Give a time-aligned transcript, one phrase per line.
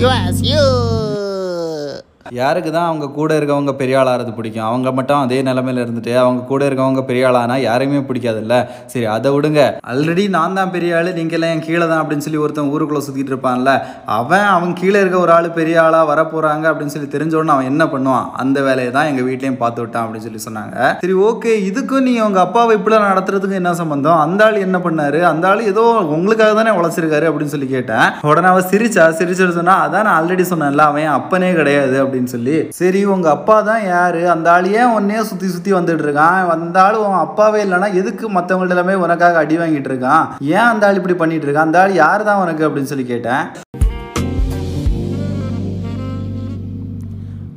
[0.00, 0.79] You ask you!
[2.38, 4.66] யாருக்கு தான் அவங்க கூட இருக்கவங்க பெரிய ஆளாகிறது பிடிக்கும்?
[4.70, 8.56] அவங்க மட்டும் அதே நிலமையில இருந்துட்டு அவங்க கூட இருக்கவங்க பெரிய ஆளானா யாரையுமே பிடிக்காதுல்ல?
[8.92, 9.60] சரி அதை விடுங்க.
[9.92, 13.72] ஆல்ரெடி நான் தான் பெரிய ஆள் நீங்களாம் என் கீழே தான் அப்படின்னு சொல்லி ஒருத்தன் ஊருக்குள்ளே சுற்றிட்டு இருப்பான்ல
[14.18, 18.28] அவன் அவன் கீழே இருக்க ஒரு ஆள் பெரிய ஆளாக வரப்போகிறாங்க அப்படின்னு சொல்லி தெரிஞ்சோடனே அவன் என்ன பண்ணுவான்?
[18.44, 20.76] அந்த வேலையை தான் எங்கள் வீட்லேயும் பார்த்து விட்டான் அப்படின்னு சொல்லி சொன்னாங்க.
[21.02, 24.20] சரி ஓகே இதுக்கும் நீ உங்கள் அப்பாவை இப்படிலாம் நடத்துறதுக்கு என்ன சம்பந்தம்?
[24.26, 25.22] அந்த ஆள் என்ன பண்ணாரு?
[25.32, 25.84] அந்த ஆள் ஏதோ
[26.18, 28.06] உங்களுக்காக தானே உழைச்சிருக்காரு அப்படின்னு சொல்லி கேட்டேன்.
[28.30, 33.00] உடனே அவன் சிரிச்சா சிரிச்சுட்டு சொன்னா அதான் நான் ஆல்ரெடி சொன்னேன்ல அவன் அப்பனே கிடையாது அப்படின்னு சொல்லி சரி
[33.14, 34.22] உங்க அப்பா தான் யாரு?
[34.34, 36.50] அந்த ஆள் ஏன் உன்னையே சுத்தி சுத்தி வந்துட்டு இருக்கான்?
[36.56, 40.24] அந்த ஆள் உன் அப்பாவே இல்லைன்னா எதுக்கு மற்றவங்கள்ட்ட எல்லாமே உனக்காக அடி வாங்கிட்டு இருக்கான்?
[40.56, 41.68] ஏன் அந்த ஆள் இப்படி பண்ணிட்டு இருக்கான்?
[41.70, 43.44] அந்த ஆள் யார் தான் உனக்கு அப்படின்னு சொல்லி கேட்டேன்.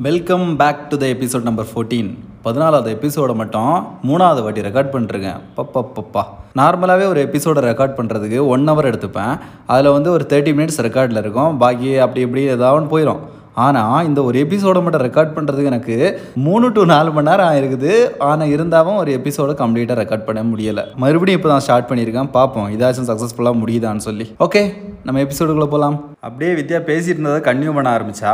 [0.09, 2.07] Welcome back to the episode number fourteen
[2.45, 3.73] பதினாலாவது எபிசோடை மட்டும்
[4.07, 6.23] மூணாவது வாட்டி ரெக்கார்ட் பண்ணிருக்கேன் பப்பா
[6.59, 9.33] நார்மலாகவே ஒரு எபிசோடை ரெக்கார்ட் பண்ணுறதுக்கு ஒன் ஹவர் எடுத்துப்பேன்.
[9.73, 11.57] அதில் வந்து ஒரு தேர்ட்டி மினிட்ஸ் ரெக்கார்டில் இருக்கும்.
[11.61, 13.21] பாக்கி அப்படி இப்படி ஏதாவது போயிடும்
[13.65, 15.97] ஆனால் இந்த ஒரு எபிசோடை மட்டும் ரெக்கார்ட் பண்ணுறதுக்கு எனக்கு
[16.45, 17.91] மூணு டு நாலு மணி நேரம் ஆயிருக்குது.
[18.29, 20.85] ஆனால் இருந்தாலும் ஒரு எபிசோடை கம்ப்ளீட்டாக ரெக்கார்ட் பண்ண முடியலை.
[21.03, 22.31] மறுபடியும் இப்போ தான் ஸ்டார்ட் பண்ணியிருக்கேன்.
[22.37, 22.69] பார்ப்போம்.
[22.77, 24.27] இதாச்சும் சக்ஸஸ்ஃபுல்லாக முடியுதான்னு சொல்லி.
[24.47, 24.63] ஓகே
[25.07, 25.95] நம்ம எபிசோடுக்குள்ளே போகலாம்
[26.27, 28.33] அப்படியே வித்யா பேசிட்டு இருந்ததை கன்யூ பண்ண ஆரம்பிச்சா?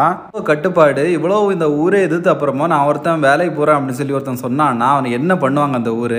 [0.50, 5.12] கட்டுப்பாடு இவ்வளோ இந்த ஊரே எதிர்த்து அப்புறமா நான் ஒருத்தன் வேலைக்கு போகிறேன் அப்படின்னு சொல்லி ஒருத்தன் சொன்னான்னா அவனை
[5.20, 6.18] என்ன பண்ணுவாங்க அந்த ஊர்?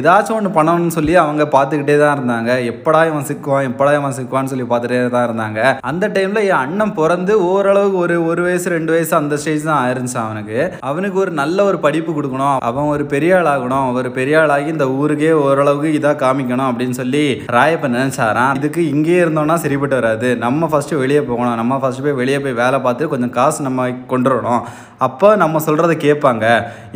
[0.00, 2.50] ஏதாச்சும் ஒன்று பண்ணணும்னு சொல்லி அவங்க பார்த்துக்கிட்டே தான் இருந்தாங்க.
[2.72, 5.60] எப்படா இவன் சிக்குவான் எப்படா இவன் சிக்குவான்னு சொல்லி பார்த்துட்டே தான் இருந்தாங்க.
[5.90, 9.80] அந்த டைமில் என் அண்ணன் பிறந்து ஓரளவுக்கு ஒரு ஒரு ஒரு வயசு ரெண்டு வயசு அந்த ஸ்டேஜ் தான்
[9.84, 10.58] ஆயிருந்துச்சு அவனுக்கு.
[10.90, 12.56] அவனுக்கு ஒரு நல்ல ஒரு படிப்பு கொடுக்கணும்.
[12.68, 13.86] அவன் ஒரு பெரிய ஆள் ஆகணும்.
[13.98, 17.24] ஒரு பெரிய ஆளாகி இந்த ஊருக்கே ஓரளவுக்கு இதாக காமிக்கணும் அப்படின்னு சொல்லி
[17.56, 18.52] ராயப்பன் நினைச்சாராம்.
[18.60, 20.28] இதுக்கு இங்கேயே இருந்தோம்னா சரிப்பட்டு வராது.
[20.44, 21.56] நம்ம ஃபர்ஸ்ட் வெளியே போகணும்.
[21.62, 24.62] நம்ம ஃபர்ஸ்ட் போய் வெளியே போய் வேலை பார்த்து கொஞ்சம் காசு நம்ம கொண்டு வரணும்.
[25.06, 26.44] அப்போ நம்ம சொல்கிறத கேட்பாங்க.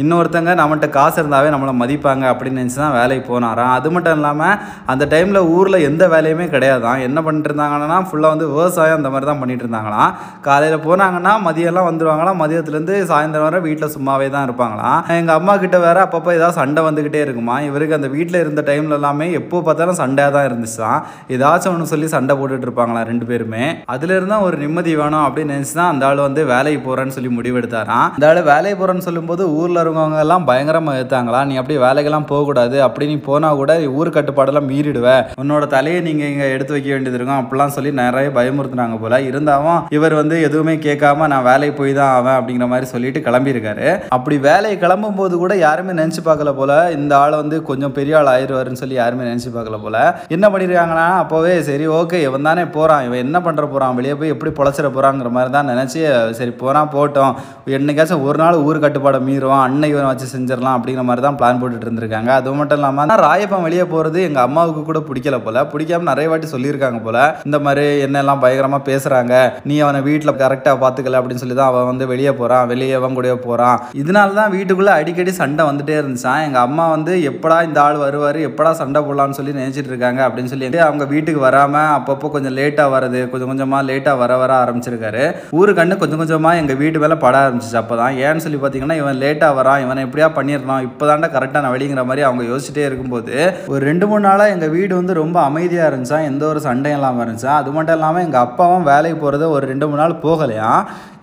[0.03, 3.75] இன்னொருத்தங்க நம்மகிட்ட காசு இருந்தாவே நம்மளை மதிப்பாங்க அப்படின்னு நினச்சி தான் வேலைக்கு போனாராம்.
[3.79, 4.57] அது மட்டும் இல்லாமல்
[4.93, 9.43] அந்த டைமில் ஊரில் எந்த வேலையுமே கிடையாதான் என்ன பண்ணிட்டு இருந்தாங்கன்னா ஃபுல்லாக வந்து விவசாயம் அந்த மாதிரி தான்
[9.43, 10.11] பண்ணிட்டு இருந்தாங்களாம்.
[10.49, 14.99] காலையில் போனாங்கன்னா மதியம்லாம் வந்துடுவாங்களாம் மதியத்துலேருந்து சாயந்தரம் வரை வீட்டில் சும்மாவே தான் இருப்பாங்களாம்.
[15.19, 17.57] எங்கள் அம்மா கிட்ட வேற அப்பப்போ ஏதாவது சண்டை வந்துக்கிட்டே இருக்குமா?
[17.69, 21.01] இவருக்கு அந்த வீட்டில் இருந்த டைம்ல எல்லாமே எப்போ பார்த்தாலும் சண்டையாக தான் இருந்துச்சுதான்
[21.37, 23.65] ஏதாச்சும் ஒன்று சொல்லி சண்டை போட்டுட்டு இருப்பாங்களாம் ரெண்டு பேருமே.
[23.95, 28.09] அதுல இருந்தா ஒரு நிம்மதி வேணும் அப்படின்னு நினச்சி தான் அந்த ஆள் வந்து வேலைக்கு போகிறேன்னு சொல்லி முடிவெடுத்தாராம்.
[28.17, 32.83] அந்த ஆள் வேலைக்கு போகிறேன்னு சொல்லும்போது ஊரில் இருக்கவங்க எல்லாம் பயங்கரமாக எடுத்தாங்களா நீ அப்படியே வேலைக்கெல்லாம் போகக்கூடாது.
[32.89, 35.09] அப்படி நீ போனால் கூட ஊர் கட்டுப்பாடெல்லாம் மீறிடுவ.
[35.43, 37.41] உன்னோட தலையை நீங்கள் இங்கே எடுத்து வைக்க வேண்டியது இருக்கும்.
[37.43, 39.21] அப்படிலாம் சொல்லி நிறைய பயமுறுத்துனாங்க போல.
[39.31, 43.87] இருந்தாலும் இவர் வந்து எதுவுமே கேட்காம நான் வேலைக்கு போய் தான் ஆவேன் அப்படிங்கிற மாதிரி சொல்லிட்டு கிளம்பியிருக்காரு.
[44.17, 46.73] அப்படி வேலையை கிளம்பும் போது கூட யாருமே நினச்சி பார்க்கல போல.
[46.99, 49.97] இந்த ஆள் வந்து கொஞ்சம் பெரிய ஆள் ஆயிடுவாருன்னு சொல்லி யாருமே நினச்சி பார்க்கல போல.
[50.37, 54.53] என்ன பண்ணியிருக்காங்கன்னா அப்போவே சரி ஓகே இவன் தானே போகிறான் இவன் என்ன பண்ணுற போகிறான் வெளியே போய் எப்படி
[54.59, 56.01] பொழைச்சிட போகிறாங்கிற மாதிரி தான் நினச்சி
[56.41, 57.35] சரி போகிறான் போட்டோம்.
[57.79, 61.87] என்னைக்காச்சும் ஒரு நாள் ஊர் கட்டுப்பாடை மீறுவான் அன்னை இவனை வச்சு செஞ்சிடலாம் அப்படிங்கிற மாதிரி தான் பிளான் போட்டுட்டு
[61.89, 62.31] இருந்திருக்காங்க.
[62.39, 65.65] அது மட்டும் இல்லாமல் ராயப்பன் வெளியே போகிறது எங்கள் அம்மாவுக்கு கூட பிடிக்கல போல.
[65.73, 67.19] பிடிக்காம நிறைய வாட்டி சொல்லியிருக்காங்க போல.
[67.49, 69.35] இந்த மாதிரி என்னெல்லாம் பயங்கரமாக பேசுகிறாங்க
[69.71, 71.12] நீ அவனை வீட்டில் கரெக்டாக பார்த்துக்கல.
[71.21, 75.35] அப்படின்னு சொல்லி தான் அவன் வந்து வெளியே போகிறான் வெளியே அவன் கூட போகிறான் இதனால தான் வீட்டுக்குள்ளே அடிக்கடி
[75.41, 78.39] சண்டை வந்துட்டே இருந்துச்சான் எங்கள் அம்மா வந்து எப்படா இந்த ஆள் வருவார்?
[78.49, 83.21] எப்படா சண்டை போடலான்னு சொல்லி நினைச்சிட்டு இருக்காங்க அப்படின்னு சொல்லி அவங்க வீட்டுக்கு வராமல் அப்பப்போ கொஞ்சம் லேட்டாக வரது
[83.33, 85.25] கொஞ்சம் கொஞ்சமாக லேட்டாக வர வர ஆரம்பிச்சிருக்காரு.
[85.61, 89.21] ஊரு கண்ணு கொஞ்சம் கொஞ்சமாக எங்கள் வீட்டு மேலே பட ஆரம்பிச்சிச்சு அப்போ தான் ஏன்னு சொல்லி பார்த்தீங்கன்னா இவன்
[89.25, 89.83] லேட்டாக வரான்.
[89.85, 93.35] இவனை எப்படியா பண்ணிடணும் இப்போ தாண்டா கரெக்டாக நான் வெளிங்கிற மாதிரி அவங்க யோசிச்சுட்டே இருக்கும்போது
[93.75, 96.21] ஒரு ரெண்டு மூணு நாளாக எங்கள் வீடு வந்து ரொம்ப அமைதியாக இருந்துச்சா?
[96.31, 97.53] எந்த ஒரு சண்டையும் இல்லாமல் இருந்துச்சா?
[97.61, 100.71] அது மட்டும் இல்லாமல் எங்கள் அப்பாவும் வேலைக்கு போகிறது ஒரு ரெண்டு மூணு நாள் போகலையா?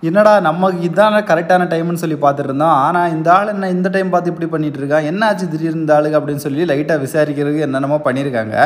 [0.08, 4.32] என்னடா நமக்கு இதான கரெக்டான டைம்னு சொல்லி பார்த்துட்டு இருந்தோம் ஆனால் இந்த ஆள் என்ன இந்த டைம் பார்த்து
[4.32, 8.56] இப்படி பண்ணிட்டு இருக்கான் என்ன ஆச்சு திடீர்னு இந்த ஆளுக்கு அப்படின்னு சொல்லி லைட்டாக விசாரிக்கிறதுக்கு என்னென்னமோ பண்ணியிருக்காங்க.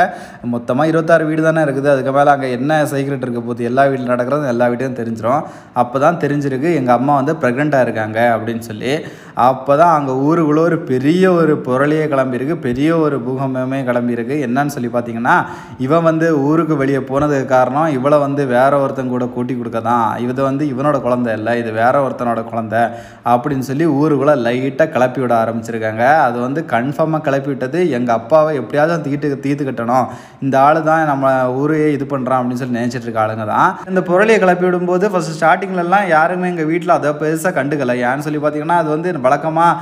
[0.55, 1.89] மொத்தமாக இருபத்தாறு வீடு தானே இருக்குது.
[1.95, 5.43] அதுக்கு மேலே அங்கே என்ன சீக்ரெட் இருக்க போது எல்லா வீட்டில் நடக்கிறது எல்லா வீட்டையும் தெரிஞ்சிடும்
[5.83, 8.93] அப்போ தான் தெரிஞ்சிருக்கு எங்கள் அம்மா வந்து ப்ரெக்னெண்ட்டாக இருக்காங்க அப்படின்னு சொல்லி.
[9.47, 12.57] அப்போ தான் அங்கே ஊருக்குள்ளே ஒரு பெரிய ஒரு புரளியே கிளம்பியிருக்கு.
[12.67, 14.37] பெரிய ஒரு பூகம்பமே கிளம்பியிருக்கு.
[14.47, 15.37] என்னன்னு சொல்லி பார்த்தீங்கன்னா
[15.87, 20.41] இவன் வந்து ஊருக்கு வெளியே போனதுக்கு காரணம் இவளை வந்து வேற ஒருத்தன் கூட கூட்டி கொடுக்க தான் இது
[20.49, 22.83] வந்து இவனோட குழந்தை இல்லை இது வேற ஒருத்தனோட குழந்தை
[23.33, 26.05] அப்படின்னு சொல்லி ஊருக்குள்ளே லைட்டாக கிளப்பி விட ஆரம்பிச்சிருக்காங்க.
[26.27, 30.07] அது வந்து கன்ஃபார்மாக கிளப்பி விட்டது எங்கள் அப்பாவை எப்படியாவது தீட்டு தீர்த்து கட்டணும்.
[30.45, 34.39] இந்த ஆள் தான் நம்ம ஊரையே இது பண்ணுறான் அப்படின்னு சொல்லி நினச்சிட்டு இருக்க ஆளுங்க தான் இந்த புரளியை
[34.45, 37.95] கிளப்பி விடும்போது ஃபஸ்ட் ஸ்டார்டிங்லலாம் யாருமே எங்கள் வீட்டில் அதை பெருசாக கண்டுக்கல.
[38.09, 39.81] ஏன்னு சொல்லி பார்த்தீங்கன்னா அது வந்து வழக்கமாக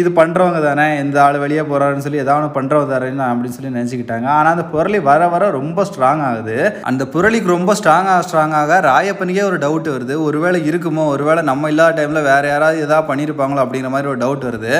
[0.00, 4.26] இது பண்ணுறவங்க தானே இந்த ஆள் வெளியே போகிறாருன்னு சொல்லி ஏதாவது பண்ணுறவங்க தானே அப்படின்னு சொல்லி நினச்சிக்கிட்டாங்க.
[4.38, 6.56] ஆனால் அந்த புரளி வர வர ரொம்ப ஸ்ட்ராங் ஆகுது.
[6.90, 10.16] அந்த புரளிக்கு ரொம்ப ஸ்ட்ராங்காக ஸ்ட்ராங்காக ராயப்பனுக்கே ஒரு டவுட் வருது.
[10.26, 14.74] ஒருவேளை இருக்குமோ ஒருவேளை நம்ம இல்லாத டைமில் வேறு யாராவது எதாவது பண்ணியிருப்பாங்களோ அப்படிங்கிற மாதிரி ஒரு டவுட் வருது.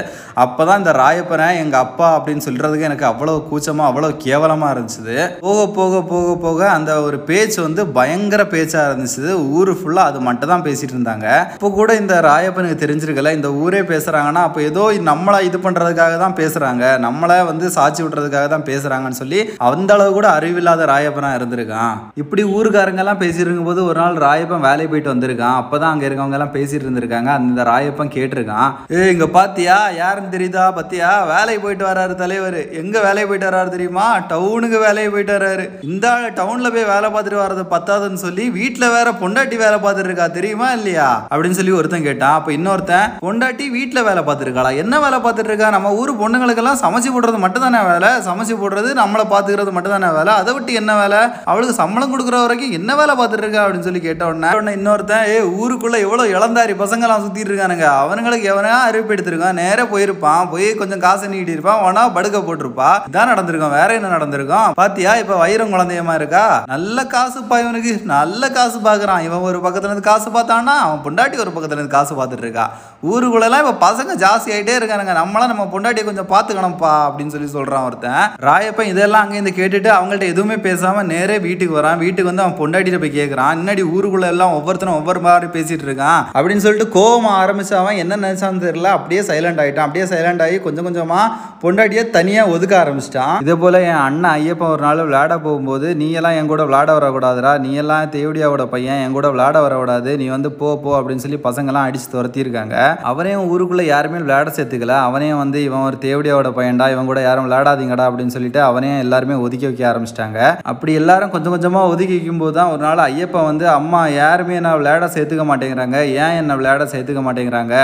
[0.45, 5.17] அப்போ தான் இந்த ராயப்பனை எங்கள் அப்பா அப்படின்னு சொல்கிறதுக்கு எனக்கு அவ்வளோ கூச்சமாக அவ்வளோ கேவலமாக இருந்துச்சு.
[5.47, 9.27] போக போக போக போக அந்த ஒரு பேச்சு வந்து பயங்கர பேச்சாக இருந்துச்சு.
[9.59, 11.29] ஊர் ஃபுல்லாக அது மட்டும் தான் பேசிகிட்டு இருந்தாங்க.
[11.56, 16.85] இப்போ கூட இந்த ராயப்பனுக்கு தெரிஞ்சிருக்கல இந்த ஊரே பேசுகிறாங்கன்னா அப்போ ஏதோ நம்மளை இது பண்ணுறதுக்காக தான் பேசுகிறாங்க
[17.06, 21.94] நம்மளை வந்து சாட்சி விட்றதுக்காக தான் பேசுகிறாங்கன்னு சொல்லி அந்த அளவு கூட அறிவில்லாத ராயப்பனாக இருந்திருக்கான்.
[22.23, 25.56] இப்படி ஊருக்காரங்கெல்லாம் பேசிட்டு இருக்கும்போது ஒரு நாள் ராயப்பன் வேலைக்கு போயிட்டு வந்திருக்கான்.
[25.62, 27.31] அப்போ தான் அங்கே இருக்கவங்க எல்லாம் பேசிட்டு இருந்திருக்காங்க.
[27.41, 28.70] அந்த ராயப்பன் கேட்டிருக்கான்.
[28.96, 29.79] ஏ இங்கே பாத்தியா?
[30.02, 30.64] யாருன்னு தெரியுதா?
[30.79, 31.11] பாத்தியா?
[31.32, 32.61] வேலைக்கு போயிட்டு வராரு தலைவர்.
[32.82, 34.06] எங்கே வேலைக்கு போயிட்டு வராரு தெரியுமா?
[34.32, 35.67] டவுனுக்கு வேலையை போயிட்டு வராரு.
[35.91, 36.06] இந்த
[36.41, 41.08] டவுனில் போய் வேலை பார்த்துட்டு வர்றது பத்தாதுன்னு சொல்லி வீட்டில் வேற பொண்டாட்டி வேலை பார்த்துட்டு இருக்கா தெரியுமா இல்லையா?
[41.31, 42.37] அப்படின்னு சொல்லி ஒருத்தன் கேட்டான்.
[42.38, 44.73] அப்போ இன்னொருத்தன் பொண்டாட்டி வீட்டில் வேலை பார்த்துருக்காளா?
[44.85, 45.69] என்ன வேலை பார்த்துட்டு இருக்கா?
[45.71, 48.09] நம்ம ஊர் பொண்ணுங்களுக்கெல்லாம் சமைச்சு போடுறது மட்டும் தானே வேலை?
[48.27, 50.33] சமைச்சு போடுறது நம்மளை பார்த்துக்கிறது மட்டும் தானே வேலை?
[50.35, 51.21] அதை விட்டு என்ன வேலை?
[51.45, 53.67] அவளுக்கு சம்பளம் கொடுக்குற வரைக்கும் என்ன வேலை பார்த்துட்டு இருக்கா?
[53.67, 57.87] அப்படின்னு சொல்லி கேட்ட உடனே உடனே இன்னொருத்தன் ஏ ஊருக்குள்ள எவ்வளோ இளந்தாரி பசங்களாம் சுத்திட்டு இருக்கானுங்க.
[58.03, 59.61] அவனுங்களுக்கு எவனா அறிவிப்பு எடுத்திருக்கான்?
[59.63, 60.51] நேராக போயிருப்பான்.
[60.51, 61.83] போய் கொஞ்சம் காசு நீட்டி இருப்பான்.
[61.85, 62.91] உனா படுக்க போட்டிருப்பா.
[63.11, 63.75] இதான் நடந்திருக்கும்.
[63.79, 64.73] வேற என்ன நடந்திருக்கும்?
[64.75, 66.63] பாத்தியா இப்ப வைரம் குழந்தையமா இருக்கா?
[66.67, 68.03] நல்ல காசுப்பா இவனுக்கு.
[68.05, 69.25] நல்ல காசு பாக்குறான்.
[69.29, 72.71] இவன் ஒரு பக்கத்துல இருந்து காசு பார்த்தான்னா அவன் பொண்டாட்டி ஒரு பக்கத்துல இருந்து காசு பார்த்துட்டு இருக்கா.
[73.11, 75.15] ஊருக்குள்ளெல்லாம் இப்ப பசங்க ஜாஸ்தி ஆயிட்டே இருக்கானுங்க.
[75.21, 78.25] நம்மளாம் நம்ம பொண்டாட்டியை கொஞ்சம் பார்த்துக்கணும்ப்பா அப்படின்னு சொல்லி சொல்கிறான் ஒருத்தன்.
[78.41, 81.99] ராயப்பன் இதெல்லாம் அங்கேருந்து கேட்டுட்டு அவங்கள்ட்ட எதுவுமே பேசாமல் நேரே வீட்டுக்கு வரான்.
[81.99, 86.23] வீட்டுக்கு வந்து அவன் பொண்டாட்டிட்ட போய் கேட்குறான் முன்னாடி ஊருக்குள்ள எல்லாம் ஒவ்வொருத்தரும் ஒவ்வொரு மாதிரி பேசிட்டு இருக்கான்.
[86.35, 88.93] அப்படின்னு சொல்லிட்டு கோவம் ஆரம்பிச்சு அவன் என்ன நினைச்சான்னு தெரியல.
[88.97, 91.27] அப்படியே சைலண்ட் ஆகிட்டான் அப்படியே சைலண்ட் ஆகி கொஞ்சம் கொஞ்சமாக
[91.63, 93.41] பொண்டாட்டியை தனியாக ஒதுக்க ஆரம்பிச்சிட்டான்.
[93.41, 97.59] இதே போல் என் அண்ணன் ஐயப்பன் ஒரு நாள் விளையாட போகும்போது நீ எல்லாம் என் கூட விளையாட வரக்கூடாதுடா.
[97.59, 99.03] நீ எல்லாம் தேவடியாவோட பையன்.
[99.05, 100.17] என் கூட விளையாட வரக்கூடாது.
[100.17, 101.01] நீ வந்து போ போ.
[101.01, 102.97] அப்படின்னு சொல்லி பசங்கெல்லாம் அடிச்சு துரத்தியிருக்காங்க.
[103.03, 108.06] அவரையும் ஊருக்குள்ள யாருமே விளையாட சேர்த்துக்கல அவனையும் வந்து இவன் ஒரு தேவடியாவோட பையன்டா இவன் கூட யாரும் விளையாடாதீங்கடா
[108.09, 110.41] அப்படின்னு சொல்லிட்டு அவனையும் எல்லாருமே ஒதுக்கி வைக்க ஆரம்பிச்சிட்டாங்க.
[110.73, 115.06] அப்படி எல்லாரும் கொஞ்சம் கொஞ்சமா ஒதுக்கி வைக்கும்போது தான் ஒரு நாள் ஐயப்பன் வந்து அம்மா யாருமே நான் விளையாட
[115.15, 115.99] சேர்த்துக்க மாட்டேங்கிறாங்க.
[116.25, 117.75] ஏன் என்னை விளையாட சேர்த்துக்க மாட்டேங்கிறாங்க?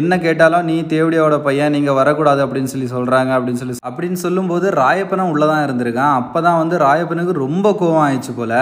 [0.00, 5.30] என்ன கேட்டாலும் நீ தேவடியாவோட பையன் நீங்க வரக்கூடாது அப்படின்னு சொல்லி சொல்றாங்க அப்படின்னு சொல்லி அப்படின்னு சொல்லும்போது ராயப்பனும்
[5.32, 6.16] உள்ளதான் இருந்திருக்கான்.
[6.20, 8.54] அப்பதான் வந்து ராயப்பனுக்கு ரொம்ப கோவம் ஆயிடுச்சு போல.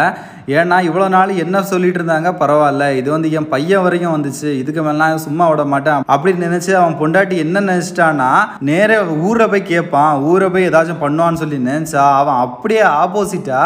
[0.58, 2.28] ஏன்னா இவ்வளோ நாள் என்ன சொல்லிட்டு இருந்தாங்க?
[2.42, 2.84] பரவாயில்ல.
[3.00, 4.48] இது வந்து என் பையன் வரைக்கும் வந்துச்சு.
[4.62, 8.30] இதுக்கு மேலாம் சும்மா விட மாட்டேன் அப்படின்னு நினைச்சு அவன் பொண்டாட்டி என்ன நினைச்சிட்டான்னா
[8.70, 8.98] நேரே
[9.28, 13.60] ஊரை போய் கேட்பான் ஊரை போய் ஏதாச்சும் பண்ணுவான்னு சொல்லி நினைச்சா அவன் அப்படியே ஆப்போசிட்டா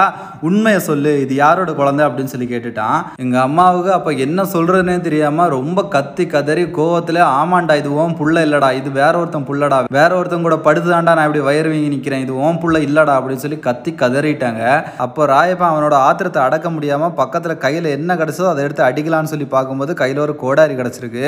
[0.49, 3.01] உண்மையை சொல்லு இது யாரோட குழந்தை அப்படின்னு சொல்லி கேட்டுட்டான்.
[3.25, 8.71] எங்க அம்மாவுக்கு அப்ப என்ன சொல்றதுன்னே தெரியாம ரொம்ப கத்தி கதறி கோவத்துல ஆமாண்டா இது ஓன் புள்ள இல்லடா
[8.79, 12.61] இது வேற ஒருத்தன் புள்ளடா வேற ஒருத்தன் கூட படுத்துதாண்டா நான் இப்படி வயிறு வீங்கி நிக்கிறேன் இது ஓன்
[12.63, 14.63] புள்ள இல்லடா அப்படின்னு சொல்லி கத்தி கதறிட்டாங்க.
[15.05, 19.95] அப்போ ராயப்பன் அவனோட ஆத்திரத்தை அடக்க முடியாம பக்கத்துல கையில என்ன கிடைச்சதோ அதை எடுத்து அடிக்கலாம்னு சொல்லி பார்க்கும்போது
[20.03, 21.27] கையில ஒரு கோடாரி கிடைச்சிருக்கு.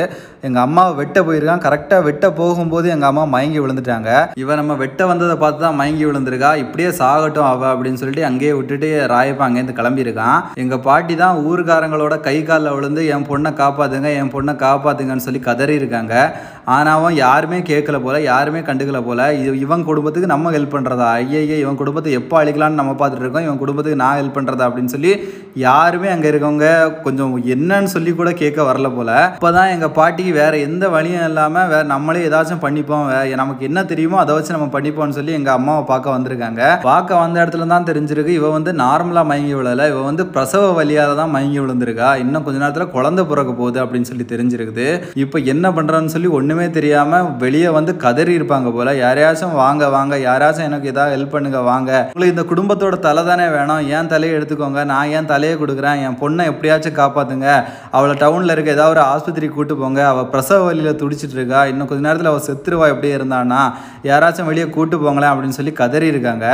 [0.49, 4.11] எங்க அம்மாவை வெட்ட போயிருக்கான் கரெக்டா வெட்ட போகும்போது எங்கள் அம்மா மயங்கி விழுந்துட்டாங்க.
[4.45, 6.53] இவன் நம்ம வெட்ட வந்ததை பார்த்து தான் மயங்கி விழுந்திருக்கா.
[6.65, 10.41] இப்படியே சாகட்டும் அவ அப்படின்னு சொல்லிட்டு அங்கேயே விட்டுட்டு ராயப்பா அங்கேருந்து கிளம்பியிருக்கான்.
[10.65, 15.75] எங்கள் பாட்டி தான் ஊர்காரங்களோட கை காலில் விழுந்து என் பொண்ணை காப்பாத்துங்க என் பொண்ணை காப்பாத்துங்கன்னு சொல்லி கதறி
[15.81, 16.15] இருக்காங்க
[16.75, 19.21] ஆனாவும் யாருமே கேட்கல போல யாருமே கண்டுக்கல போல.
[19.41, 21.09] இது இவன் குடும்பத்துக்கு நம்ம ஹெல்ப் பண்றதா?
[21.21, 23.47] ஐயையே இவன் குடும்பத்தை எப்போ அழிக்கலான்னு நம்ம பார்த்துட்டு இருக்கோம்.
[23.49, 25.13] இவன் குடும்பத்துக்கு நான் ஹெல்ப் பண்ணுறதா அப்படின்னு சொல்லி
[25.65, 26.69] யாருமே அங்கே இருக்கவங்க
[27.05, 29.11] கொஞ்சம் என்னன்னு சொல்லி கூட கேட்க வரல போல.
[29.39, 33.07] இப்பதான் எங்கள் பாட்டிக்கு வேற எந்த வழியும் இல்லாமல் வேற நம்மளே ஏதாச்சும் பண்ணிப்போம்.
[33.43, 36.63] நமக்கு என்ன தெரியுமோ அதை வச்சு நம்ம பண்ணிப்போம்னு சொல்லி எங்க அம்மாவை பார்க்க வந்திருக்காங்க.
[36.89, 38.33] பார்க்க வந்த இடத்துல தான் தெரிஞ்சிருக்கு.
[38.41, 39.87] இவ வந்து நார்மலா மயங்கி விழல.
[39.93, 42.11] இவ வந்து பிரசவ வழியாக தான் மயங்கி விழுந்திருக்கா.
[42.23, 44.87] இன்னும் கொஞ்ச நேரத்தில் குழந்தை பிறக்க போகுது அப்படின்னு சொல்லி தெரிஞ்சிருக்குது.
[45.25, 48.95] இப்போ என்ன பண்றான்னு சொல்லி ஒண்ணுமே தெரியாம வெளியே வந்து கதறி இருப்பாங்க போல.
[49.05, 50.15] யாரையாச்சும் வாங்க வாங்க.
[50.29, 51.91] யாராச்சும் எனக்கு ஏதாவது ஹெல்ப் பண்ணுங்க வாங்க.
[52.15, 53.83] உங்களுக்கு இந்த குடும்பத்தோட தலை தானே வேணும்.
[53.97, 54.83] ஏன் தலையை எடுத்துக்கோங்க?
[54.93, 56.01] நான் ஏன் தலையை கொடுக்குறேன்?
[56.07, 57.49] என் பொண்ணை எப்படியாச்சும் காப்பாத்துங்க.
[57.97, 60.01] அவளை டவுன்ல இருக்க ஏதாவது ஒரு ஆஸ்பத்திரிக்கு கூட்டு போங்க.
[60.13, 61.61] அவள் பிரசவ வழியில் துடிச்சிட்டு இருக்கா.
[61.73, 63.61] இன்னும் கொஞ்ச நேரத்தில் அவ செத்துருவா எப்படியே இருந்தானா
[64.11, 66.47] யாராச்சும் வெளியே கூட்டு போங்களேன் அப்படின்னு சொல்லி கதறி இருக்காங்க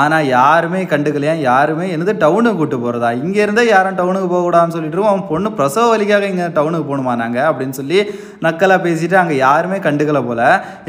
[0.00, 1.34] ஆனா யாருமே கண்டுக்கலையா?
[1.50, 3.10] யாருமே என்னது டவுனுக்கு கூட்டு போறதா?
[3.24, 5.14] இங்கே இருந்தே யாரும் டவுனுக்கு போகக்கூடாதுன்னு சொல்லிட்டு இருக்கோம்.
[5.14, 7.98] அவன் பொண்ணு பிரசவ வலிக்காக இங்கே டவுனுக்கு போகணுமா நாங்கள் அப்படின்னு சொல்லி
[8.46, 10.42] நக்கலாக பேசிட்டு அங்கே யாருமே கண்டுக்கலை போல.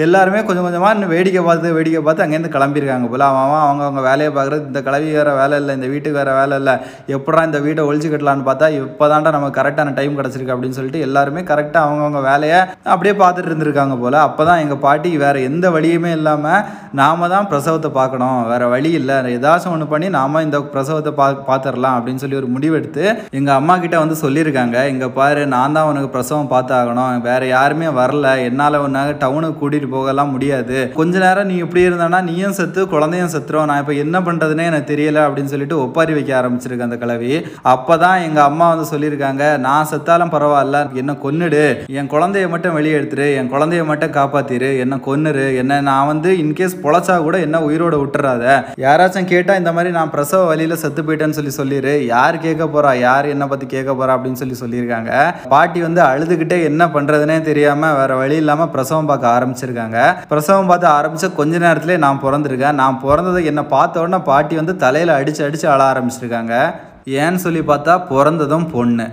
[0.05, 3.23] எல்லாருமே கொஞ்சம் கொஞ்சமாக இன்னும் வேடிக்கை பார்த்து வேடிக்கை பார்த்து அங்கேருந்து கிளம்பியிருக்காங்க போல.
[3.31, 6.57] அவன் அவன் அவங்க அவங்க வேலையை பார்க்குறது இந்த கிளவி வேற வேலை இல்லை இந்த வீட்டுக்கு வேற வேலை
[6.61, 6.75] இல்லை.
[7.17, 11.85] எப்படா இந்த வீட்டை ஒழிச்சு கட்டலான்னு பார்த்தா இப்போதான்டா நமக்கு கரெக்டான டைம் கிடச்சிருக்கு அப்படின்னு சொல்லிட்டு எல்லாருமே கரெக்டாக
[11.87, 12.59] அவங்கவுங்க வேலையை
[12.93, 14.20] அப்படியே பார்த்துட்டு இருந்திருக்காங்க போல.
[14.27, 16.63] அப்போ தான் எங்கள் பாட்டி வேற எந்த வழியுமே இல்லாமல்
[16.99, 18.39] நாம தான் பிரசவத்தை பார்க்கணும்.
[18.51, 19.17] வேறு வழி இல்லை.
[19.37, 23.03] ஏதாச்சும் ஒன்று பண்ணி நாம இந்த பிரசவத்தை பா பார்த்துடலாம் அப்படின்னு சொல்லி ஒரு முடிவெடுத்து
[23.39, 24.77] எங்கள் அம்மா கிட்ட வந்து சொல்லியிருக்காங்க.
[24.93, 27.21] இங்கே பாரு நான் தான் உனக்கு பிரசவம் பார்த்தாகணும்.
[27.27, 28.27] வேறு யாருமே வரல.
[28.47, 30.79] என்னால் உன்னாக டவுனுக்கு கூட்டிகிட்டு போகலாம் முடியாது.
[30.99, 33.69] கொஞ்ச நேரம் நீ இப்படி இருந்தானா நீயும் செத்து குழந்தையும் செத்துரும்.
[33.71, 37.33] நான் இப்போ என்ன பண்ணுறதுனே எனக்கு தெரியல அப்படின்னு சொல்லிட்டு ஒப்பாரி வைக்க ஆரம்பிச்சிருக்கு அந்த கலவி.
[37.73, 40.79] அப்போ தான் எங்கள் அம்மா வந்து சொல்லியிருக்காங்க நான் செத்தாலும் பரவாயில்ல.
[41.01, 41.63] என்ன கொன்னுடு.
[41.99, 43.27] என் குழந்தைய மட்டும் வெளியே எடுத்துரு.
[43.39, 48.43] என் குழந்தைய மட்டும் காப்பாத்திரு என்ன கொன்னுரு என்ன நான் வந்து இன்கேஸ் பொழைச்சா கூட என்ன உயிரோட விட்டுறாத.
[48.85, 53.31] யாராச்சும் கேட்டால் இந்த மாதிரி நான் பிரசவ வழியில் செத்து போயிட்டேன்னு சொல்லி சொல்லிடு யார் கேட்க போறா யார்
[53.35, 55.11] என்ன பற்றி கேட்க போறா அப்படின்னு சொல்லி சொல்லியிருக்காங்க.
[55.53, 59.97] பாட்டி வந்து அழுதுகிட்டே என்ன பண்ணுறதுனே தெரியாமல் வேற வழி இல்லாமல் பிரசவம் பார்க்க ஆரம்பிச்சிருக்காங்க.
[60.33, 62.79] பிரசவம் பார்த்து ஆரம்பிச்ச கொஞ்ச நேரத்திலே நான் பிறந்திருக்கேன்.
[62.83, 66.55] நான் பிறந்ததை என்னை பார்த்த உடனே பாட்டி வந்து தலையில் அடிச்சு அடிச்சு அழ ஆரம்பிச்சிருக்காங்க.
[67.21, 69.05] ஏன்னு சொல்லி பார்த்தா பிறந்ததும் பொண்ணு.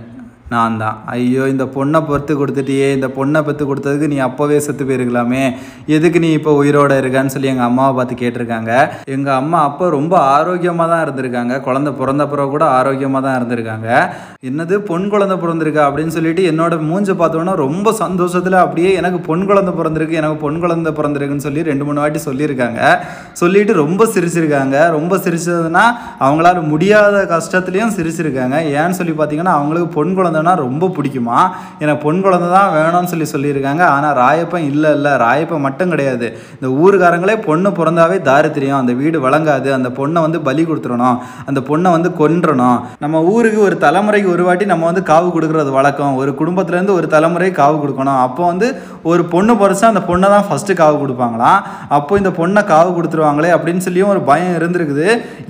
[0.53, 5.41] நான் தான் ஐயோ இந்த பொண்ணை பொறுத்து கொடுத்துட்டியே இந்த பொண்ணை பெற்று கொடுத்ததுக்கு நீ அப்போவே செத்து போயிருக்கலாமே.
[5.95, 8.71] எதுக்கு நீ இப்போ உயிரோட இருக்கான்னு சொல்லி எங்கள் அம்மாவை பார்த்து கேட்டிருக்காங்க.
[9.15, 11.53] எங்கள் அம்மா அப்போ ரொம்ப ஆரோக்கியமாக தான் இருந்திருக்காங்க.
[11.67, 13.89] குழந்தை பிறந்த பிறகு கூட ஆரோக்கியமாக தான் இருந்திருக்காங்க.
[14.49, 19.73] என்னது பொன் குழந்தை பிறந்திருக்கா அப்படின்னு சொல்லிட்டு என்னோட மூஞ்சை பார்த்தோன்னா ரொம்ப சந்தோஷத்தில் அப்படியே எனக்கு பொன் குழந்தை
[19.79, 22.81] பிறந்திருக்கு எனக்கு பொன் குழந்தை பிறந்திருக்குன்னு சொல்லி ரெண்டு மூணு வாட்டி சொல்லியிருக்காங்க.
[23.43, 24.75] சொல்லிட்டு ரொம்ப சிரிச்சிருக்காங்க.
[24.97, 25.85] ரொம்ப சிரிச்சதுன்னா
[26.25, 28.57] அவங்களால முடியாத கஷ்டத்துலேயும் சிரிச்சிருக்காங்க.
[28.79, 31.39] ஏன்னு சொல்லி பார்த்தீங்கன்னா அவங்களுக்கு பொன் குழந்தைனா ரொம்ப பிடிக்குமா?
[31.83, 33.83] எனக்கு பொன் குழந்தை தான் வேணும்னு சொல்லி சொல்லியிருக்காங்க.
[33.95, 35.11] ஆனால் ராயப்பன் இல்லை இல்லை.
[35.25, 36.27] ராயப்பன் மட்டும் கிடையாது.
[36.57, 38.79] இந்த ஊருக்காரங்களே பொண்ணு பிறந்தாவே தாரித்திரியம்.
[38.81, 39.69] அந்த வீடு வழங்காது.
[39.77, 41.17] அந்த பொண்ணை வந்து பலி கொடுத்துடணும்.
[41.49, 42.79] அந்த பொண்ணை வந்து கொன்றணும்.
[43.03, 46.17] நம்ம ஊருக்கு ஒரு தலைமுறைக்கு ஒரு வாட்டி நம்ம வந்து காவு கொடுக்குறது வழக்கம்.
[46.21, 48.19] ஒரு குடும்பத்துலேருந்து ஒரு தலைமுறை காவு கொடுக்கணும்.
[48.27, 48.69] அப்போ வந்து
[49.11, 51.59] ஒரு பொண்ணு பிறச்சா அந்த பொண்ணை தான் ஃபஸ்ட்டு காவு கொடுப்பாங்களாம்
[51.97, 55.07] அப்போ இந்த பொண்ணை காவு கொடுத்துருவாங்களே அப்படின்னு சொல்லியும் ஒரு பயம் இருந்திருக்குது.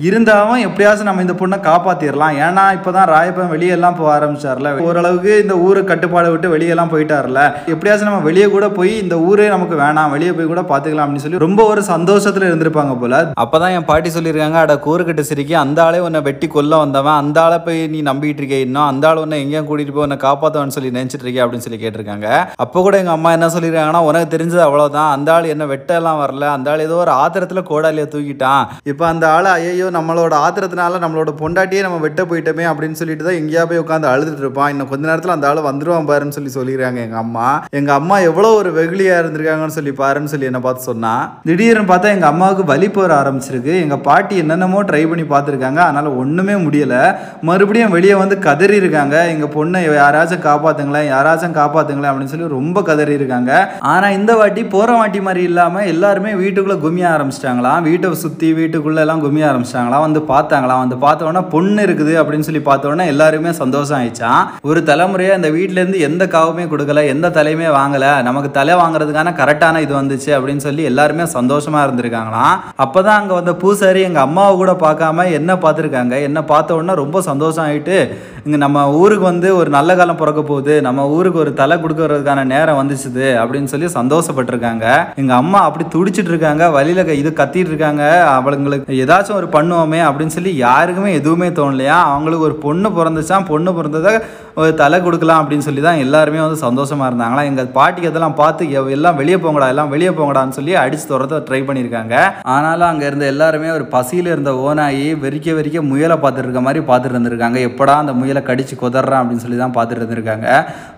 [0.08, 5.54] இருந்தாலும் எப்படியாச்சும் நம்ம இந்த பொண்ணை காப்பாற்றிடலாம் ஏன்னா இப்போ தான் ராயப்பன் வெளியெல்லாம் போக ஆரம்பிச்சார்ல ஓரளவுக்கு இந்த
[5.66, 7.40] ஊரை கட்டுப்பாடை விட்டு வெளியெல்லாம் போயிட்டார்ல
[7.72, 11.42] எப்படியாச்சும் நம்ம வெளியே கூட போய் இந்த ஊரே நமக்கு வேணாம் வெளியே போய் கூட பார்த்துக்கலாம் அப்படின்னு சொல்லி
[11.46, 13.16] ரொம்ப ஒரு சந்தோஷத்தில் இருந்திருப்பாங்க போல.
[13.44, 17.58] அப்பதான் என் பாட்டி சொல்லியிருக்காங்க அட கூறுகட்டு சிரிக்கி அந்த ஆளே உன்னை வெட்டி கொல்ல வந்தவன் அந்த ஆளை
[17.66, 18.88] போய் நீ நம்பிட்டு இருக்கே இன்னும்?
[18.90, 22.28] அந்த ஆள் உன்னை எங்கேயும் கூட்டிட்டு போய் உன்னை காப்பாற்றுவான்னு சொல்லி நினைச்சிட்டு இருக்கே அப்படின்னு சொல்லி கேட்டிருக்காங்க.
[22.64, 25.10] அப்போ கூட எங்க அம்மா என்ன சொல்லியிருக்காங்கன்னா உனக்கு தெரிஞ்சது அவ்வளவுதான்.
[25.16, 26.44] அந்த ஆள் என்ன வெட்டெல்லாம் வரல.
[26.56, 28.64] அந்த ஆள் ஏதோ ஒரு ஆத்திரத்துல கோடாலியை தூக்கிட்டான்.
[28.92, 33.64] இப்போ அந்த ஆள் ஐயோ நம்மளோட ஆத்திரத்தினால நம்மளோட பொண்டாட்டியே நம்ம வெட்ட போயிட்டோமே அப்படின்னு சொல்லிட்டு தான் எங்கேயா
[33.70, 34.69] போய் உட்காந்து அழுதுட்டு இருப்பான்.
[34.72, 37.48] இன்னும் கொஞ்ச நேரத்தில் அந்த ஆள் வந்துடுவான் பாருன்னு சொல்லி சொல்லிடுறாங்க எங்கள் அம்மா.
[37.78, 41.12] எங்கள் அம்மா எவ்வளோ ஒரு வெகுளியாக இருந்திருக்காங்கன்னு சொல்லி பாருன்னு சொல்லி என்னை பார்த்து சொன்னா.
[41.48, 43.74] திடீர்னு பார்த்தா எங்கள் அம்மாவுக்கு வலி போற ஆரம்பிச்சிருக்கு.
[43.84, 45.80] எங்கள் பாட்டி என்னென்னமோ ட்ரை பண்ணி பார்த்துருக்காங்க.
[45.86, 47.02] அதனால் ஒன்றுமே முடியலை.
[47.50, 53.14] மறுபடியும் வெளியே வந்து கதறி இருக்காங்க எங்கள் பொண்ணை யாராச்சும் காப்பாத்துங்களேன் யாராச்சும் காப்பாற்றுங்களேன் அப்படின்னு சொல்லி ரொம்ப கதறி
[53.20, 53.52] இருக்காங்க
[53.94, 57.82] ஆனால் இந்த வாட்டி போகிற வாட்டி மாதிரி இல்லாமல் எல்லாருமே வீட்டுக்குள்ளே குமிய ஆரம்பிச்சிட்டாங்களாம்.
[57.88, 60.06] வீட்டை சுற்றி வீட்டுக்குள்ளே எல்லாம் குமிய ஆரம்பிச்சிட்டாங்களாம்.
[60.06, 60.82] வந்து பார்த்தாங்களாம்.
[60.84, 66.00] வந்து பார்த்தோன்னா பொண்ணு இருக்குது அப்படின்னு சொல்லி பார்த்தோன்னா எல்லாருமே சந்தோஷம் ஆயிடுச்சான் ஒரு தலைமுறையா இந்த வீட்டிலேருந்து இருந்து
[66.00, 71.22] எந்த காவுமே கொடுக்கல எந்த தலையுமே வாங்கல நமக்கு தலை வாங்குறதுக்கான கரெக்டான இது வந்துச்சு அப்படின்னு சொல்லி எல்லாருமே
[71.22, 72.56] சந்தோஷமா இருந்திருக்காங்களாம்.
[72.78, 77.64] அப்பதான் அங்க வந்த பூசாரி எங்க அம்மாவை கூட பார்க்காம என்ன பார்த்துருக்காங்க என்ன பார்த்த உடனே ரொம்ப சந்தோஷம்
[77.66, 77.96] ஆயிட்டு
[78.44, 82.78] இங்கே நம்ம ஊருக்கு வந்து ஒரு நல்ல காலம் பிறக்க போகுது நம்ம ஊருக்கு ஒரு தலை கொடுக்கறதுக்கான நேரம்
[82.78, 84.86] வந்துச்சுது அப்படின்னு சொல்லி சந்தோஷப்பட்டிருக்காங்க.
[85.16, 90.26] எங்கள் அம்மா அப்படி துடிச்சிட்டு இருக்காங்க வழியில் க- இது கத்திட்டு இருக்காங்க அவளுங்களுக்கு ஏதாச்சும் ஒரு பண்ணுவோமே அப்படின்னு
[90.28, 91.98] சொல்லி யாருக்குமே எதுவுமே தோணலையா?
[92.08, 94.14] அவங்களுக்கு ஒரு பொண்ணு பிறந்துச்சான் பொண்ணு பிறந்ததை
[94.60, 97.44] ஒரு தலை கொடுக்கலாம் அப்படின்னு சொல்லி தான் எல்லாருமே வந்து சந்தோஷமாக இருந்தாங்களா?
[97.44, 101.60] எங்கள் பாட்டிக்கு அதெல்லாம் பார்த்து எவ்- எல்லாம் வெளியே போங்கடா எல்லாம் வெளியே போங்கடான்னு சொல்லி அடிச்சு துறத ட்ரை
[101.64, 102.14] பண்ணியிருக்காங்க
[102.50, 107.16] ஆனாலும் அங்கே இருந்த எல்லாருமே ஒரு பசியில் இருந்த ஓனாயி வெறிக்க வெறிக்க முயலை பார்த்துட்டு இருக்க மாதிரி பார்த்துட்டு
[107.16, 107.58] இருந்திருக்காங்க.
[107.68, 110.48] எப்படா அந்த முயலை கடிச்சு குதறான் அப்படின்னு சொல்லி தான் பார்த்துட்டு இருந்திருக்காங்க.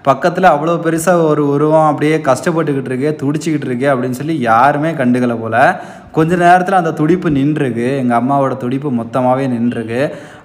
[0.03, 5.57] பக்கத்தில் அவ்வளோ பெருசாக ஒரு உருவம் அப்படியே கஷ்டப்பட்டுக்கிட்டு இருக்கு துடிச்சிக்கிட்டு இருக்கு அப்படின்னு சொல்லி யாருமே கண்டுக்கல போல.
[6.17, 7.87] கொஞ்ச நேரத்தில் அந்த துடிப்பு நின்றுருக்கு.
[8.03, 10.01] எங்கள் அம்மாவோட துடிப்பு மொத்தமாகவே நின்றுருக்கு.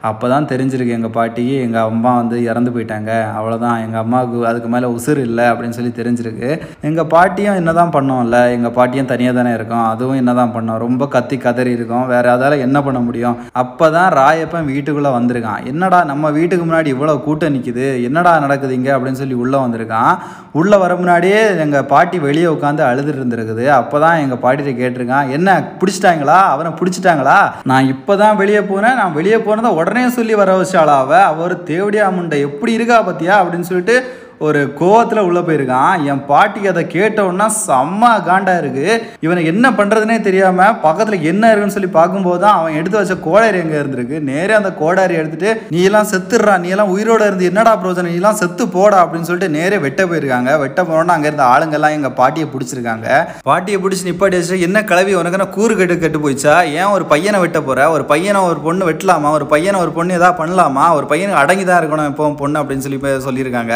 [0.10, 3.12] அப்போ தான் தெரிஞ்சிருக்கு எங்கள் பாட்டிக்கு எங்கள் அம்மா வந்து இறந்து போயிட்டாங்க.
[3.38, 6.50] அவ்வளோதான் எங்கள் அம்மாவுக்கு அதுக்கு மேலே உசுர் இல்லை அப்படின்னு சொல்லி தெரிஞ்சிருக்கு.
[6.90, 9.86] எங்கள் பாட்டியும் என்ன தான் பண்ணோம்ல எங்கள் பாட்டியும் தனியாக தானே இருக்கும்.
[9.94, 10.80] அதுவும் என்ன தான் பண்ணோம்.
[10.86, 12.06] ரொம்ப கத்தி கதறி இருக்கும்.
[12.14, 13.38] வேறு அதால் என்ன பண்ண முடியும்?
[13.64, 15.62] அப்போ தான் ராயப்பன் வீட்டுக்குள்ளே வந்திருக்கான்.
[15.74, 20.14] என்னடா நம்ம வீட்டுக்கு முன்னாடி இவ்வளோ கூட்டம் நிற்குது என்னடா நடக்குது இங்கே அப்படின்னு சொல்லி உள்ளே வந்திருக்கான்.
[20.62, 23.68] உள்ளே வர முன்னாடியே எங்கள் பாட்டி வெளியே உட்காந்து அழுதுட்டு இருந்திருக்குது.
[23.82, 25.56] அப்போ தான் எங்கள் பாட்டிகிட்ட கேட்டிருக்கான் என்ன?
[25.60, 26.48] பிடிச்சிட்டாங்களா?
[26.48, 27.54] அவனை பிடிச்சிட்டாங்களா?
[27.64, 28.96] நான் இப்போ தான் வெளியே போனேன்.
[28.96, 31.20] நான் வெளியே போனதை உடனே சொல்லி வர வச்சாளா அவ?
[31.24, 33.36] அவர் தேவடியா முண்டை எப்படி இருக்கா பத்தியா?
[33.42, 36.02] அப்படின்னு சொல்லிட்டு ஒரு கோவத்தில் உள்ளே போயிருக்கான்.
[36.12, 38.88] என் பாட்டிக்கு அதை கேட்டவுடனே செம்ம காண்டா இருக்கு.
[39.26, 43.78] இவனை என்ன பண்ணுறதுனே தெரியாமல் பக்கத்தில் என்ன இருக்குன்னு சொல்லி பார்க்கும்போது தான் அவன் எடுத்து வச்ச கோடாரி எங்கே
[43.82, 44.18] இருந்திருக்கு.
[44.32, 46.56] நேரே அந்த கோடாரி எடுத்துட்டு நீ எல்லாம் செத்துடுறா.
[46.66, 49.00] நீ எல்லாம் உயிரோட இருந்து என்னடா பிரோஜனம் நீ எல்லாம் செத்து போடா.
[49.04, 50.52] அப்படின்னு சொல்லிட்டு நேரே வெட்ட போயிருக்காங்க.
[50.66, 53.08] வெட்ட போனோன்னா அங்கே இருந்த ஆளுங்கெல்லாம் எங்கள் பாட்டியை பிடிச்சிருக்காங்க.
[53.50, 57.42] பாட்டியை பிடிச்சி நிப்பாட்டி வச்சுட்டு என்ன கிளவி உனக்கு என்ன கூறு கெட்டு கெட்டு போயிச்சா ஏன் ஒரு பையனை
[57.46, 57.90] வெட்ட போற?
[57.98, 59.32] ஒரு பையனை ஒரு பொண்ணு வெட்டலாமா?
[59.40, 60.86] ஒரு பையனை ஒரு பொண்ணு ஏதாவது பண்ணலாமா?
[61.00, 63.76] ஒரு பையனுக்கு அடங்கி தான் இருக்கணும் இப்போ பொண்ணு அப்படின்னு சொல்லி சொல்லியிருக்காங்க.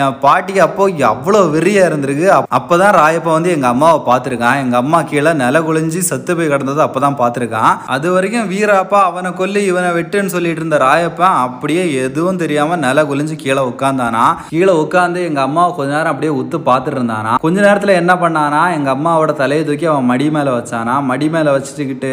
[0.00, 2.28] என் பாட்டிக்கு அப்போ அவ்வளோ வெறியாக இருந்திருக்கு.
[2.58, 4.60] அப்போ தான் ராயப்பா வந்து எங்கள் அம்மாவை பார்த்துருக்கான்.
[4.62, 7.74] எங்கள் அம்மா கீழே நில குளிஞ்சு செத்து போய் கிடந்தது அப்போ தான் பார்த்துருக்கான்.
[7.94, 13.36] அது வரைக்கும் வீராப்பா அவனை கொல்லி இவனை வெட்டுன்னு சொல்லிட்டு இருந்த ராயப்பா அப்படியே எதுவும் தெரியாமல் நில குளிஞ்சு
[13.44, 17.34] கீழே உட்காந்தானா கீழே உட்காந்து எங்கள் அம்மாவை கொஞ்ச நேரம் அப்படியே உத்து பார்த்துட்டு இருந்தானா.
[17.44, 20.96] கொஞ்ச நேரத்தில் என்ன பண்ணானா எங்கள் அம்மாவோட தலையை தூக்கி அவன் மடி மேலே வச்சானா.
[21.12, 22.12] மடி மேலே வச்சுட்டுக்கிட்டு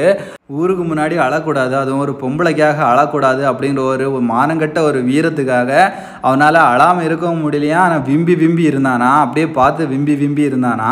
[0.51, 5.71] ஊருக்கு முன்னாடி அழக்கூடாது அதுவும் ஒரு பொம்பளைக்காக அழக்கூடாது அப்படிங்கிற ஒரு மானங்கட்ட ஒரு வீரத்துக்காக
[6.21, 7.75] அவனால் அழாமல் இருக்கவும் முடியலையா?
[7.75, 9.09] ஆனால் விம்பி விம்பி இருந்தானா?
[9.25, 10.91] அப்படியே பார்த்து விம்பி விம்பி இருந்தானா?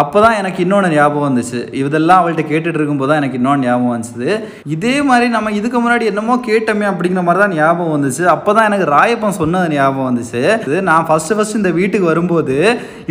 [0.00, 1.60] அப்போ தான் எனக்கு இன்னொன்று ஞாபகம் வந்துச்சு.
[1.80, 4.28] இதெல்லாம் அவள்கிட்ட கேட்டுட்டு இருக்கும்போது தான் எனக்கு இன்னொன்று ஞாபகம் வந்துச்சு.
[4.74, 8.24] இதே மாதிரி நம்ம இதுக்கு முன்னாடி என்னமோ கேட்டோமே அப்படிங்கிற மாதிரி தான் ஞாபகம் வந்துச்சு.
[8.34, 10.42] அப்போ தான் எனக்கு ராயப்பன் சொன்னது ஞாபகம் வந்துச்சு.
[10.66, 12.56] இது நான் ஃபஸ்ட்டு ஃபஸ்ட்டு இந்த வீட்டுக்கு வரும்போது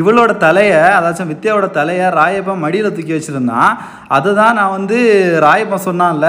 [0.04, 3.72] இவளோட தலையை அதாச்சும் வித்யாவோட தலையை ராயப்பன் மடியில் தூக்கி வச்சுருந்தான்.
[4.18, 4.98] அதுதான் நான் வந்து
[5.46, 6.28] ராயப்பன் சொன்னான்ல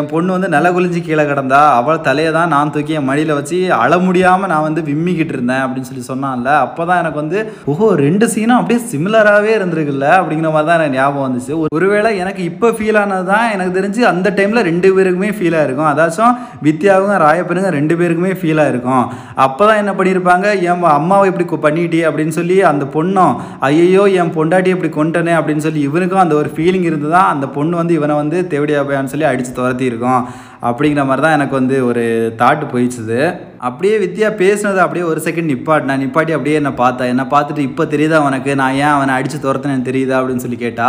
[0.00, 3.56] என் பொண்ணு வந்து நில குளிஞ்சு கீழே கிடந்தா அவள் தலையை தான் நான் தூக்கி என் மடியில் வச்சு
[3.82, 5.62] அழ முடியாமல் நான் வந்து விம்மிக்கிட்டு இருந்தேன்.
[5.64, 6.50] அப்படின்னு சொல்லி சொன்னான்ல.
[6.66, 7.38] அப்போ தான் எனக்கு வந்து
[7.72, 11.52] ஓஹோ ரெண்டு சீனும் அப்படியே சிமிலராகவே இருந்திருக்குல்ல அப்படிங்கிற மாதிரி தான் எனக்கு ஞாபகம் வந்துச்சு.
[11.76, 16.34] ஒருவேளை எனக்கு இப்போ ஃபீல் ஆனது தான் எனக்கு தெரிஞ்சு அந்த டைமில் ரெண்டு பேருக்குமே ஃபீலாக இருக்கும் அதாச்சும்
[16.66, 19.04] வித்யாவுக்கும் ராயப்பனுங்க ரெண்டு பேருக்குமே ஃபீலாக இருக்கும்
[19.38, 23.34] அப்போ தான் என்ன பண்ணியிருப்பாங்க என் அம்மாவை இப்படி பண்ணிட்டே அப்படின்னு சொல்லி அந்த பொண்ணும்
[23.68, 27.74] ஐயோ என் பொண்டாட்டி இப்படி கொண்டனே அப்படின்னு சொல்லி இவனுக்கும் அந்த ஒரு ஃபீலிங் இருந்து தான் அந்த பொண்ணு
[27.76, 30.22] வந்து இவனை வந்து தேவடியா போயான்னு சொல்லி அடித்து துரத்தி இருக்கும்
[30.68, 32.02] அப்படிங்கிற மாதிரி தான் எனக்கு வந்து ஒரு
[32.40, 33.20] தாட்டு போயிடுச்சுது.
[33.68, 38.18] அப்படியே வித்யா பேசுனது அப்படியே ஒரு செகண்ட் நிப்பாட்டினா நிப்பாட்டி அப்படியே என்னை பார்த்தா என்னை பார்த்துட்டு இப்போ தெரியுதா
[38.28, 38.52] உனக்கு?
[38.60, 40.88] நான் ஏன் அவனை அடித்து துரத்துனேன்னு தெரியுதா அப்படின்னு சொல்லி கேட்டா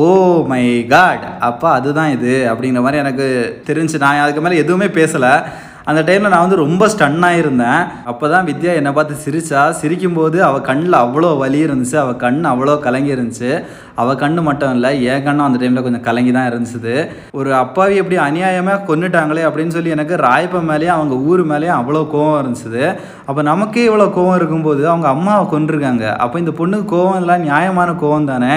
[0.00, 0.06] ஓ
[0.52, 0.62] மை
[0.94, 2.34] காட் அப்போ அதுதான் இது.
[2.52, 3.26] அப்படிங்கிற மாதிரி எனக்கு
[3.68, 5.32] தெரிஞ்சு நான் அதுக்கு மேலே எதுவுமே பேசலை.
[5.90, 9.62] அந்த டைமில் நான் வந்து ரொம்ப ஸ்டன்னாக இருந்தேன் அப்போ தான் வித்யா என்னை பார்த்து சிரிச்சா.
[9.80, 11.96] சிரிக்கும்போது அவள் கண்ணில் அவ்வளோ வலி இருந்துச்சு.
[12.04, 13.50] அவள் கண் அவ்வளோ கலங்கி இருந்துச்சு.
[14.02, 16.94] அவள் கண்ணு மட்டும் இல்லை என் கண்ணும் அந்த டைமில் கொஞ்சம் கலங்கி தான் இருந்துச்சு
[17.38, 22.38] ஒரு அப்பாவி எப்படி அநியாயமாக கொண்டுட்டாங்களே அப்படின்னு சொல்லி எனக்கு ராயப்பன் மேலேயும் அவங்க ஊர் மேலேயும் அவ்வளோ கோவம்
[22.42, 22.84] இருந்துச்சு
[23.28, 28.30] அப்போ நமக்கே இவ்வளோ கோவம் இருக்கும்போது அவங்க அம்மாவை கொண்டிருக்காங்க அப்போ இந்த பொண்ணுக்கு கோவம் இதெல்லாம் நியாயமான கோவம்
[28.32, 28.54] தானே?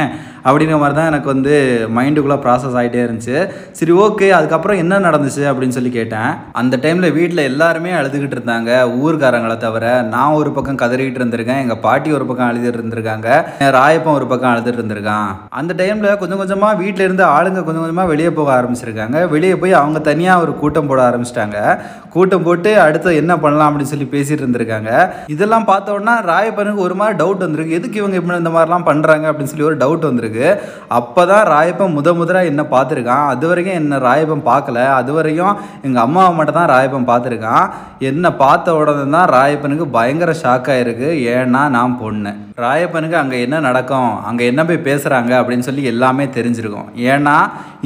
[0.47, 1.53] அப்படிங்கிற மாதிரி தான் எனக்கு வந்து
[1.95, 3.37] மைண்டுக்குள்ளே ப்ராசஸ் ஆகிட்டே இருந்துச்சு.
[3.77, 6.29] சரி ஓகே அதுக்கப்புறம் என்ன நடந்துச்சு அப்படின்னு சொல்லி கேட்டேன்.
[6.61, 8.71] அந்த டைமில் வீட்டில் எல்லாருமே அழுதுகிட்டு இருந்தாங்க.
[9.03, 11.61] ஊர்க்காரங்களை தவிர நான் ஒரு பக்கம் கதறிக்கிட்டு இருந்திருக்கேன்.
[11.65, 13.29] எங்கள் பாட்டி ஒரு பக்கம் அழுதுட்டு இருந்திருக்காங்க.
[13.77, 15.29] ராயப்பன் ஒரு பக்கம் அழுதுட்டு இருந்திருக்கான்.
[15.59, 19.19] அந்த டைமில் கொஞ்சம் கொஞ்சமாக வீட்டில் இருந்து ஆளுங்க கொஞ்சம் கொஞ்சமாக வெளியே போக ஆரம்பிச்சிருக்காங்க.
[19.35, 21.59] வெளியே போய் அவங்க தனியாக ஒரு கூட்டம் போட ஆரம்பிச்சிட்டாங்க.
[22.15, 24.91] கூட்டம் போட்டு அடுத்து என்ன பண்ணலாம் அப்படின்னு சொல்லி பேசிட்டு இருந்திருக்காங்க.
[25.33, 27.77] இதெல்லாம் பார்த்த உடனே ராயப்பனுக்கு ஒரு மாதிரி டவுட் வந்திருக்கு.
[27.79, 30.47] எதுக்கு இவங்க இப்படி இந்த மாதிரிலாம் பண்ணுறாங்க அப்படின்னு சொல்லி ஒரு டவுட் வந்திருக்கு.
[30.99, 33.25] அப்போ தான் ராயப்பன் முத முதலாக என்ன பார்த்துருக்கான்.
[33.33, 34.85] அது வரைக்கும் என்ன ராயப்பன் பார்க்கல.
[34.99, 35.55] அது வரைக்கும்
[35.87, 37.69] எங்கள் அம்மாவை மட்டும் தான் ராயப்பன் பார்த்துருக்கான்.
[37.99, 41.09] என்ன பார்த்த உடனே தான் ராயப்பனுக்கு பயங்கர ஷாக் ஆயிருக்கு.
[41.35, 42.33] ஏன்னா நான் பொண்ணு.
[42.63, 46.89] ராயப்பனுக்கு அங்கே என்ன நடக்கும் அங்கே என்ன போய் பேசுகிறாங்க அப்படின்னு சொல்லி எல்லாமே தெரிஞ்சிருக்கும்.
[47.13, 47.33] ஏன்னா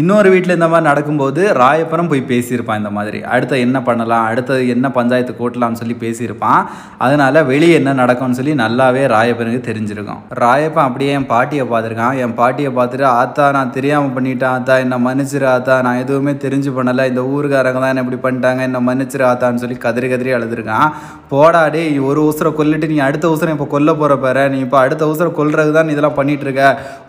[0.01, 3.19] இன்னொரு வீட்டில் இந்த மாதிரி நடக்கும்போது ராயப்பனும் போய் பேசியிருப்பான் இந்த மாதிரி.
[3.33, 6.61] அடுத்த என்ன பண்ணலாம் அடுத்தது என்ன பஞ்சாயத்து கூட்டலாம்னு சொல்லி பேசியிருப்பான்.
[7.05, 10.21] அதனால் வெளியே என்ன நடக்கும்னு சொல்லி நல்லாவே ராயப்பனுக்கு தெரிஞ்சிருக்கும்.
[10.43, 12.19] ராயப்பன் அப்படியே என் பாட்டியை பார்த்துருக்கான்.
[12.25, 15.77] என் பாட்டியை பார்த்துட்டு ஆத்தா நான் தெரியாமல் பண்ணிட்டேன் ஆத்தா என்ன மன்னிச்சிரு ஆத்தா.
[15.87, 17.07] நான் எதுவுமே தெரிஞ்சு பண்ணலை.
[17.13, 18.61] இந்த ஊருக்காரங்க தான் என்ன இப்படி பண்ணிட்டாங்க.
[18.69, 20.87] என்ன மன்னிச்சிரு ஆத்தான்னு சொல்லி கதறி கதறி அழுதுருக்கான்.
[21.33, 21.65] போடா
[22.11, 24.45] ஒரு உசுரை கொல்லிட்டு நீ அடுத்த உசுரை இப்போ கொல்ல போகிற பாரு.
[24.53, 26.63] நீ இப்போ அடுத்த அவசரம் கொல்றது தான் நீ இதெல்லாம் பண்ணிட்டு இருக்க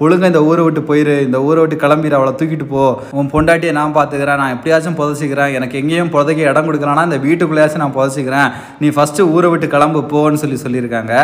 [0.04, 1.14] ஒழுங்கா இந்த ஊரை விட்டு போயிரு.
[1.26, 2.82] இந்த ஊரை விட்டு கிளம்பிடு அவளை தூக்கிட்டு போ.
[3.18, 4.40] உன் பொண்டாட்டியை நான் பார்த்துக்கிறேன்.
[4.42, 5.52] நான் எப்படியாச்சும் புதைச்சிக்கிறேன்.
[5.58, 8.48] எனக்கு எங்கேயும் புதைக்க இடம் கொடுக்குறானா இந்த வீட்டுக்குள்ளேயாச்சும் நான் புதைச்சிக்கிறேன்.
[8.82, 11.14] நீ ஃபஸ்ட்டு ஊரை விட்டு கிளம்பு போன்னு சொல்லி சொல்லியிருக்காங்க.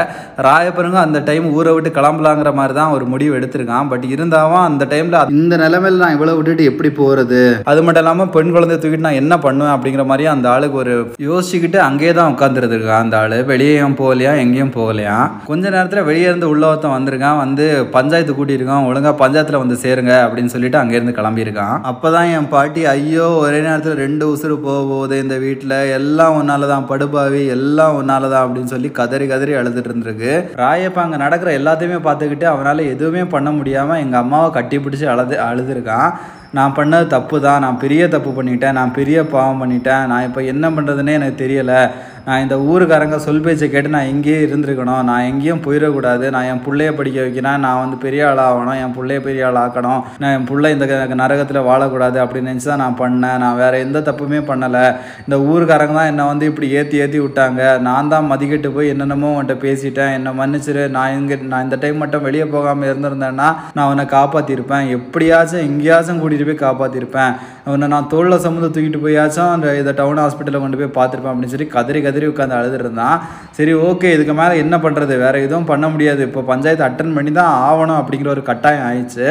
[0.49, 3.89] ராயப்பருங்க அந்த டைம் ஊரை விட்டு கிளம்பலாங்கிற மாதிரி தான் ஒரு முடிவு எடுத்திருக்கான்.
[3.93, 8.53] பட் இருந்தாலும் அந்த டைமில் இந்த நிலைமையில் நான் இவ்வளோ விட்டுட்டு எப்படி போகிறது அது மட்டும் இல்லாமல் பெண்
[8.55, 10.95] குழந்தைய தூக்கிட்டு நான் என்ன பண்ணுவேன் அப்படிங்கிற மாதிரி அந்த ஆளுக்கு ஒரு
[11.29, 13.37] யோசிச்சுக்கிட்டு அங்கேயே தான் உட்காந்துருந்துருக்கான் அந்த ஆள்.
[13.51, 15.17] வெளியேயும் போகலையா எங்கேயும் போகலையா?
[15.51, 20.53] கொஞ்ச நேரத்தில் வெளியே இருந்து உள்ள ஒருத்தன் வந்திருக்கான் வந்து பஞ்சாயத்து கூட்டியிருக்கான் ஒழுங்காக பஞ்சாயத்தில் வந்து சேருங்க அப்படின்னு
[20.53, 21.75] சொல்லிட்டு அங்கேருந்து கிளம்பியிருக்கான்.
[21.91, 26.71] அப்போ தான் என் பாட்டி ஐயோ ஒரே நேரத்தில் ரெண்டு உசுறு போக போகுது இந்த வீட்டில் எல்லாம் ஒன்றால
[26.73, 30.33] தான் படுபாவி எல்லாம் ஒன்றால தான் அப்படின்னு சொல்லி கதறி கதறி அழுதுட்டு இருந்திருக்கு.
[30.63, 36.11] ராயப்பா அங்கே நடக்கிற எல்லாத்தையுமே பார்த்துக்கிட்டு அவனால் எதுவுமே பண்ண முடியாமல் எங்கள் அம்மாவை கட்டி பிடிச்சி அழுது அழுதுருக்கான்.
[36.57, 40.67] நான் பண்ணது தப்பு தான் நான் பெரிய தப்பு பண்ணிட்டேன் நான் பெரிய பாவம் பண்ணிட்டேன் நான் இப்போ என்ன
[40.77, 41.81] பண்ணுறதுன்னே எனக்கு தெரியலை.
[42.27, 45.03] நான் இந்த ஊருக்காரங்க சொல் பேச்சை கேட்டு நான் எங்கேயே இருந்திருக்கணும்.
[45.03, 46.31] நான் எங்கேயும் போயிடக்கூடாது.
[46.31, 47.59] நான் என் பிள்ளைய படிக்க வைக்கணும்.
[47.59, 48.81] நான் வந்து பெரிய ஆளாக ஆகணும்.
[48.81, 50.03] என் பிள்ளைய பெரிய ஆள் ஆக்கணும்.
[50.19, 53.39] நான் என் பிள்ளை இந்த க- நரகத்தில் வாழக்கூடாது அப்படின்னு நினச்சி தான் நான் பண்ணேன்.
[53.39, 54.97] நான் வேறு எந்த தப்புமே பண்ணலை.
[55.29, 57.79] இந்த ஊருக்காரங்க தான் என்னை வந்து இப்படி ஏற்றி ஏற்றி விட்டாங்க.
[57.79, 60.13] நான் தான் மதிக்கிட்டு போய் என்னென்னமோ உன்ட்ட பேசிட்டேன்.
[60.13, 60.89] என்னை மன்னிச்சிரு.
[60.89, 66.57] நான் இங்கே நான் இந்த டைம் மட்டும் வெளியே போகாமல் இருந்திருந்தேன்னா நான் உன்னை காப்பாற்றிருப்பேன் எப்படியாச்சும் எங்கேயாச்சும் கூட்டிகிட்டு
[66.57, 67.35] போய் காப்பாற்றிருப்பேன்
[67.65, 71.67] உன்னை நான் தோளில் சம்மந்தம் தூக்கிட்டு போயாச்சும் அந்த இதை டவுன் ஹாஸ்பிட்டலில் கொண்டு போய் பார்த்துருப்பேன் அப்படின்னு சொல்லி
[71.67, 73.21] கதறி கதறி உட்காந்து அழுதுருந்தான் இருந்தான்
[73.57, 76.21] சரி ஓகே இதுக்கு மேலே என்ன பண்ணுறது வேறு எதுவும் பண்ண முடியாது.
[76.29, 79.27] இப்போ பஞ்சாயத்து அட்டன் பண்ணி தான் ஆகணும் அப்படிங்கிற ஒரு கட்டாயம் ஆயிடுச்சு.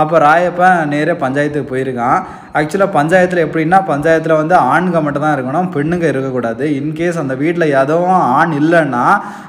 [0.00, 2.18] அப்போ ராயப்பன் நேரே பஞ்சாயத்துக்கு போயிருக்கான்.
[2.58, 6.64] ஆக்சுவலாக பஞ்சாயத்தில் எப்படின்னா பஞ்சாயத்தில் வந்து ஆண்கள் மட்டும் தான் இருக்கணும் பெண்ணுங்க இருக்கக்கூடாது.
[6.78, 9.04] இன்கேஸ் அந்த வீட்டில் எதுவும் ஆண் இல்லைன்னா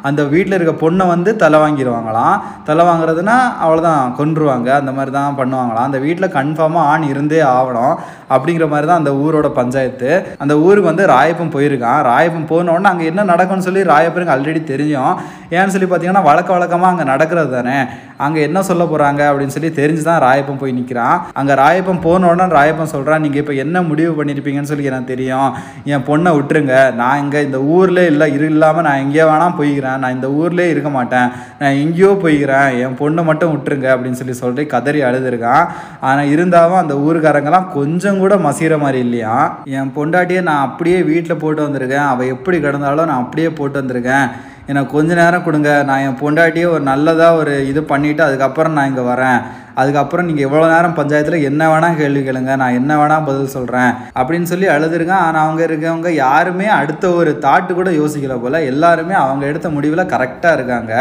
[0.10, 2.36] அந்த வீட்டில் இருக்க பொண்ணை வந்து தலை வாங்கிடுவாங்களாம்
[2.70, 4.70] தலை வாங்குறதுனா அவ்வளோதான் கொன்றுவாங்க.
[4.82, 5.88] அந்த மாதிரி தான் பண்ணுவாங்களாம்.
[5.90, 7.96] அந்த வீட்டில் கன்ஃபார்மாக ஆண் இருந்தே ஆகணும்.
[8.36, 10.12] அப்படிங்கிற மாதிரி தான் அந்த ஊரோட பஞ்சாயத்து.
[10.46, 12.02] அந்த ஊருக்கு வந்து ராயப்பன் போயிருக்கான்.
[12.12, 15.14] ராயப்பன் போன உடனே அங்கே என்ன நடக்கும்னு சொல்லி ராயப்பனுக்கு ஆல்ரெடி தெரியும்.
[15.58, 17.80] ஏன்னு சொல்லி பார்த்தீங்கன்னா வழக்க வழக்கமாக அங்கே நடக்கிறது தானே.
[18.26, 22.28] அங்கே என்ன சொல்ல போகிறாங்க அப்படின்னு சொல்லி தெரிஞ்சு தான் ராய ராயப்பன் போய் நிற்கிறான் அங்கே ராயப்பன் போன
[22.32, 25.50] உடனே ராயப்பன் சொல்கிறான் நீங்கள் இப்போ என்ன முடிவு பண்ணியிருப்பீங்கன்னு சொல்லி எனக்கு தெரியும்.
[25.94, 26.76] என் பொண்ணை விட்டுருங்க.
[27.02, 30.00] நான் இங்கே இந்த ஊரில் இல்லை இரு இல்லாமல் நான் எங்கேயோ வேணால் போய்க்கிறேன்.
[30.04, 31.30] நான் இந்த ஊர்லேயே இருக்க மாட்டேன்.
[31.62, 32.70] நான் எங்கேயோ போய்க்கிறேன்.
[32.84, 35.66] என் பொண்ணை மட்டும் விட்டுருங்க அப்படின்னு சொல்லி சொல்லி கதறி அழுதுருக்கான்.
[36.10, 39.36] ஆனால் இருந்தாலும் அந்த ஊருக்காரங்கெல்லாம் கொஞ்சம் கூட மசிகிற மாதிரி இல்லையா?
[39.78, 42.08] என் பொண்டாட்டியை நான் அப்படியே வீட்டில் போட்டு வந்திருக்கேன்.
[42.14, 44.28] அவள் எப்படி கிடந்தாலும் நான் அப்படியே போட்டு வந்திருக்கேன்.
[44.72, 45.70] எனக்கு கொஞ்ச நேரம் கொடுங்க.
[45.90, 49.40] நான் என் பொண்டாட்டியே ஒரு நல்லதாக ஒரு இது பண்ணிவிட்டு அதுக்கப்புறம் நான் இங்கே வரேன்.
[49.82, 52.54] அதுக்கப்புறம் நீங்கள் எவ்வளோ நேரம் பஞ்சாயத்தில் என்ன வேணால் கேள்வி கேளுங்க.
[52.62, 55.24] நான் என்ன வேணால் பதில் சொல்கிறேன் அப்படின்னு சொல்லி அழுதுருக்கேன்.
[55.28, 58.60] ஆனால் அவங்க இருக்கவங்க யாருமே அடுத்த ஒரு தாட்டு கூட யோசிக்கல போல்.
[58.72, 60.94] எல்லாருமே அவங்க எடுத்த முடிவில் கரெக்டாக இருக்காங்க.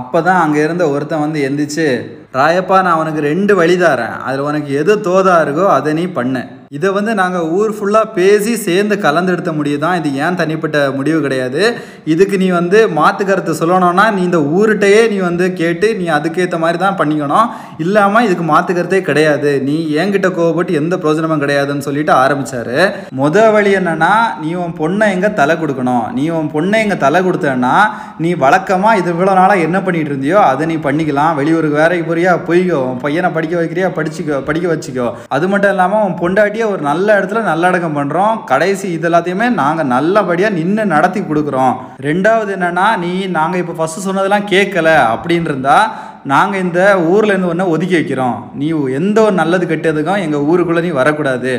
[0.00, 1.88] அப்போ தான் அங்கே இருந்த ஒருத்தன் வந்து எந்திரிச்சு
[2.36, 6.44] ராயப்பா நான் உனக்கு ரெண்டு வழி தரேன் அதில் உனக்கு எது தோதா இருக்கோ அதை நீ பண்ணு.
[6.76, 9.94] இதை வந்து நாங்கள் ஊர் ஃபுல்லாக பேசி சேர்ந்து கலந்தெடுத்த முடிவு தான்.
[10.00, 11.62] இது ஏன் தனிப்பட்ட முடிவு கிடையாது?
[12.12, 16.80] இதுக்கு நீ வந்து மாற்று கருத்து சொல்லணும்னா நீ இந்த ஊர்கிட்டயே நீ வந்து கேட்டு நீ அதுக்கேற்ற மாதிரி
[16.82, 17.46] தான் பண்ணிக்கணும்.
[17.84, 19.52] இல்லாமல் இதுக்கு மாற்று கருத்தே கிடையாது.
[19.68, 22.76] நீ என்கிட்ட கோவப்பட்டு எந்த பிரயோஜனமும் கிடையாதுன்னு சொல்லிட்டு ஆரம்பிச்சாரு.
[23.20, 24.12] முத வழி என்னன்னா
[24.42, 26.04] நீ உன் பொண்ணை எங்கே தலை கொடுக்கணும்?
[26.18, 27.74] நீ உன் பொண்ணை எங்கே தலை கொடுத்தேன்னா
[28.26, 31.32] நீ வழக்கமாக இது இவ்வளோ நாளாக என்ன பண்ணிகிட்டு இருந்தியோ அதை நீ பண்ணிக்கலாம்.
[31.40, 32.27] வெளியூருக்கு வேலைக்கு போறியா?
[32.34, 32.72] போய்க்கோ.
[32.72, 33.90] உன் பையனை படிக்க வைக்கிறியா?
[33.90, 34.44] படிச்சுக்கோ.
[34.44, 35.12] படிக்க வச்சுக்கோ.
[35.28, 40.54] அது மட்டும் இல்லாமல் உன் பொண்டாட்டியை ஒரு நல்ல இடத்துல நல்லடக்கம் பண்ணுறோம் கடைசி இது எல்லாத்தையுமே நாங்கள் நல்லபடியாக
[40.54, 41.76] நின்று நடத்தி கொடுக்குறோம்.
[42.02, 45.16] ரெண்டாவது என்னன்னா நீ நாங்கள் இப்போ ஃபஸ்ட்டு சொன்னதெல்லாம் கேட்கல.
[45.18, 45.90] அப்படின்னு இருந்தால்
[46.30, 46.80] நாங்கள் இந்த
[47.12, 48.36] ஊரில் இருந்து ஒன்று ஒதுக்கி வைக்கிறோம்.
[48.60, 51.52] நீ எந்த ஒரு நல்லது கெட்டதுக்கும் எங்கள் ஊருக்குள்ளே நீ வரக்கூடாது.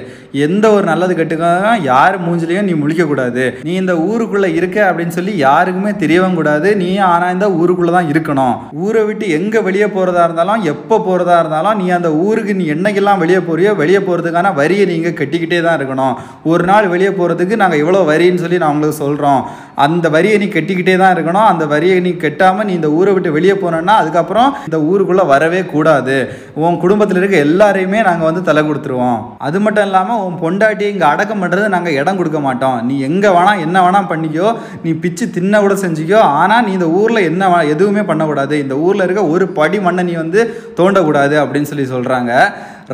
[0.45, 5.93] எந்த ஒரு நல்லது கெட்டதுக்கும் யார் மூஞ்சிலையும் நீ முழிக்கக்கூடாது நீ இந்த ஊருக்குள்ளே இருக்க அப்படின்னு சொல்லி யாருக்குமே
[6.03, 6.71] தெரியவும் கூடாது.
[6.81, 8.55] நீ ஆனால் இந்த ஊருக்குள்ளே தான் இருக்கணும்.
[8.85, 13.41] ஊரை விட்டு எங்கே வெளியே போகிறதா இருந்தாலும் எப்போ போகிறதா இருந்தாலும் நீ அந்த ஊருக்கு நீ என்னைக்கெல்லாம் வெளியே
[13.49, 16.13] போறியோ வெளியே போகிறதுக்கான வரியை நீங்கள் கட்டிக்கிட்டே தான் இருக்கணும்.
[16.51, 19.41] ஒரு நாள் வெளியே போகிறதுக்கு நாங்கள் இவ்வளோ வரின்னு சொல்லி நான் உங்களுக்கு சொல்கிறோம்
[19.87, 21.49] அந்த வரியை நீ கட்டிக்கிட்டே தான் இருக்கணும்.
[21.51, 26.17] அந்த வரியை நீ கட்டாமல் நீ இந்த ஊரை விட்டு வெளியே போனேன்னா அதுக்கப்புறம் இந்த ஊருக்குள்ளே வரவே கூடாது.
[26.63, 29.19] உன் குடும்பத்தில் இருக்க எல்லாரையுமே நாங்கள் வந்து தலை கொடுத்துருவோம்.
[29.47, 32.77] அது மட்டும் இல்லாமல் உன் பொண்டாட்டி இங்கே அடக்கம் பண்ணுறது நாங்கள் இடம் கொடுக்க மாட்டோம்.
[32.89, 34.49] நீ எங்கே வேணா என்ன வேணா பண்ணிக்கோ.
[34.85, 36.23] நீ பிச்சு தின்ன கூட செஞ்சுக்கோ.
[36.41, 38.55] ஆனால் நீ இந்த ஊரில் என்ன எதுவுமே பண்ணக்கூடாது.
[38.65, 40.41] இந்த ஊரில் இருக்க ஒரு படி மண்ணை நீ வந்து
[40.79, 42.33] தோண்டக்கூடாது அப்படின்னு சொல்லி சொல்கிறாங்க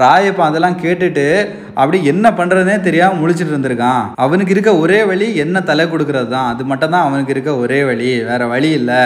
[0.01, 1.25] ராயப்பா அதெல்லாம் கேட்டுட்டு
[1.81, 4.01] அப்படி என்ன பண்ணுறதுனே தெரியாமல் முழிச்சிட்டு இருந்திருக்கான்.
[4.23, 8.09] அவனுக்கு இருக்க ஒரே வழி என்ன தலை கொடுக்கறது தான் அது மட்டும் தான் அவனுக்கு இருக்க ஒரே வழி
[8.29, 8.99] வேறு வழி இல்லை.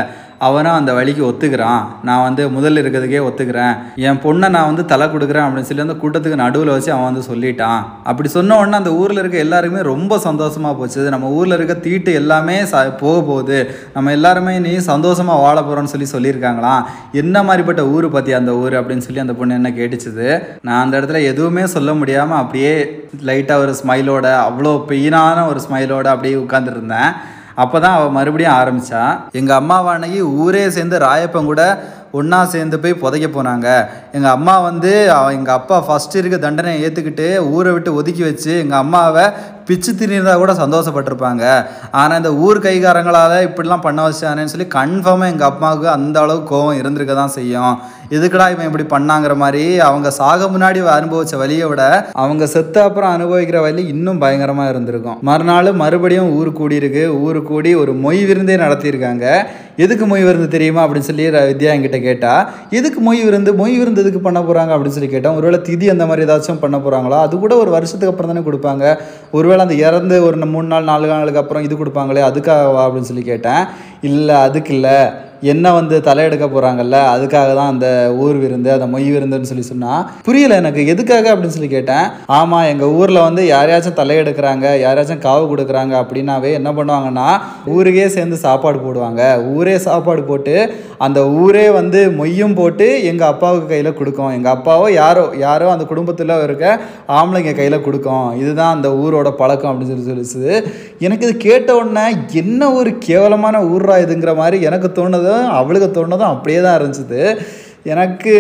[0.47, 1.82] அவனும் அந்த வழிக்கு ஒத்துக்கிறான்.
[2.08, 3.73] நான் வந்து முதல்ல இருக்கிறதுக்கே ஒத்துக்கிறேன்.
[4.08, 7.80] என் பொண்ணை நான் வந்து தலை கொடுக்குறேன் அப்படின்னு சொல்லி அந்த கூட்டத்துக்கு நடுவில் வச்சு அவன் வந்து சொல்லிட்டான்.
[8.10, 11.02] அப்படி சொன்ன உடனே அந்த ஊரில் இருக்க எல்லாருமே ரொம்ப சந்தோஷமாக போச்சு.
[11.15, 13.60] நம்ம ஊரில் இருக்க தீட்டு எல்லாமே ச போக போகுது.
[13.95, 16.86] நம்ம எல்லாருமே நீ சந்தோஷமாக வாழ போகிறோன்னு சொல்லி சொல்லியிருக்காங்களாம்.
[17.23, 20.30] என்ன மாதிரிப்பட்ட ஊர் பற்றி அந்த ஊர் அப்படின்னு சொல்லி அந்த பொண்ணு என்ன கேட்டுச்சுது.
[20.62, 22.73] நான் அந்த இடத்துல எதுவுமே சொல்ல முடியாமல் அப்படியே
[23.30, 27.12] லைட்டாக ஒரு ஸ்மைலோட அவ்வளோ பெயினான ஒரு ஸ்மைலோட அப்படியே உட்காந்துருந்தேன்
[27.60, 31.63] அப்போ தான் அவள் மறுபடியும் ஆரம்பித்தா எங்கள் அம்மாவானகி ஊரே சேர்ந்து ராயப்பன் கூட
[32.17, 33.67] ஒன்றா சேர்ந்து போய் புதைக்க போனாங்க.
[34.17, 34.91] எங்கள் அம்மா வந்து
[35.38, 39.26] எங்கள் அப்பா ஃபஸ்ட்டு இருக்க தண்டனையை ஏற்றுக்கிட்டு ஊரை விட்டு ஒதுக்கி வச்சு எங்கள் அம்மாவை
[39.67, 41.43] பிச்சு திணிந்தா கூட சந்தோஷப்பட்டிருப்பாங்க.
[42.02, 47.15] ஆனால் இந்த ஊர் கைகாரங்களால் இப்படிலாம் பண்ண வச்சானேன்னு சொல்லி கன்ஃபார்மாக எங்கள் அம்மாவுக்கு அந்த அளவுக்கு கோவம் இருந்திருக்க
[47.19, 47.76] தான் செய்யும்.
[48.17, 51.84] எதுக்குடா இவன் இப்படி பண்ணாங்கிற மாதிரி அவங்க சாக முன்னாடி அனுபவிச்ச வழியை விட
[52.22, 55.19] அவங்க செத்த அப்புறம் அனுபவிக்கிற வழி இன்னும் பயங்கரமாக இருந்திருக்கும்.
[55.30, 57.04] மறுநாள் மறுபடியும் ஊர் கூடியிருக்கு.
[57.26, 59.26] ஊர் கூடி ஒரு மொய் விருந்தே நடத்தியிருக்காங்க.
[59.84, 62.44] எதுக்கு மொய் விருந்து தெரியுமா அப்படின்னு சொல்லி வித்யா என்கிட்ட கேட்டால்
[62.80, 63.52] எதுக்கு மொய் விருந்து?
[63.62, 67.20] மொய் விருந்து எதுக்கு பண்ண போகிறாங்க அப்படின்னு சொல்லி கேட்டேன் ஒருவேளை திதி அந்த மாதிரி ஏதாச்சும் பண்ண போகிறாங்களா
[67.26, 68.98] அது கூட ஒரு வருஷத்துக்கு அப்புறம் தானே கொடுப்பாங்க.
[69.38, 73.63] ஒருவேளை அந்த இறந்து ஒரு மூணு நாள் நாலு நாளுக்கு அப்புறம் இது கொடுப்பாங்களே அதுக்காகவா அப்படின்னு சொல்லி கேட்டேன்.
[74.12, 75.00] இல்லை அதுக்கு இல்லை.
[75.52, 77.88] என்ன வந்து தலையெடுக்க போகிறாங்கல்ல அதுக்காக தான் அந்த
[78.23, 82.06] ஊர் விருந்து அந்த மொய் விருந்துன்னு சொல்லி சொன்னால் புரியல எனக்கு எதுக்காக அப்படின்னு சொல்லி கேட்டேன்.
[82.39, 87.28] ஆமாம் எங்கள் ஊரில் வந்து யாரையாச்சும் தலையெடுக்கிறாங்க யாரையாச்சும் காவு கொடுக்குறாங்க அப்படின்னாவே என்ன பண்ணுவாங்கன்னா
[87.75, 89.21] ஊருக்கே சேர்ந்து சாப்பாடு போடுவாங்க.
[89.56, 90.56] ஊரே சாப்பாடு போட்டு
[91.08, 94.34] அந்த ஊரே வந்து மொய்யும் போட்டு எங்கள் அப்பாவுக்கு கையில் கொடுக்கும்.
[94.38, 96.65] எங்கள் அப்பாவோ யாரோ யாரோ அந்த குடும்பத்தில் இருக்க
[97.19, 98.28] ஆம்பளைங்க கையில் கொடுக்கும்.
[98.41, 100.45] இதுதான் அந்த ஊரோட பழக்கம் அப்படின்னு சொல்லி சொல்லிச்சு.
[101.08, 102.06] எனக்கு இது கேட்ட உடனே
[102.43, 105.29] என்ன ஒரு கேவலமான ஊர்ரா இதுங்கிற மாதிரி எனக்கு தோணுது.
[105.30, 107.24] தோணுதும் அவளுக்கு தோணுதும் அப்படியே தான் இருந்துச்சு.
[107.94, 108.34] எனக்கு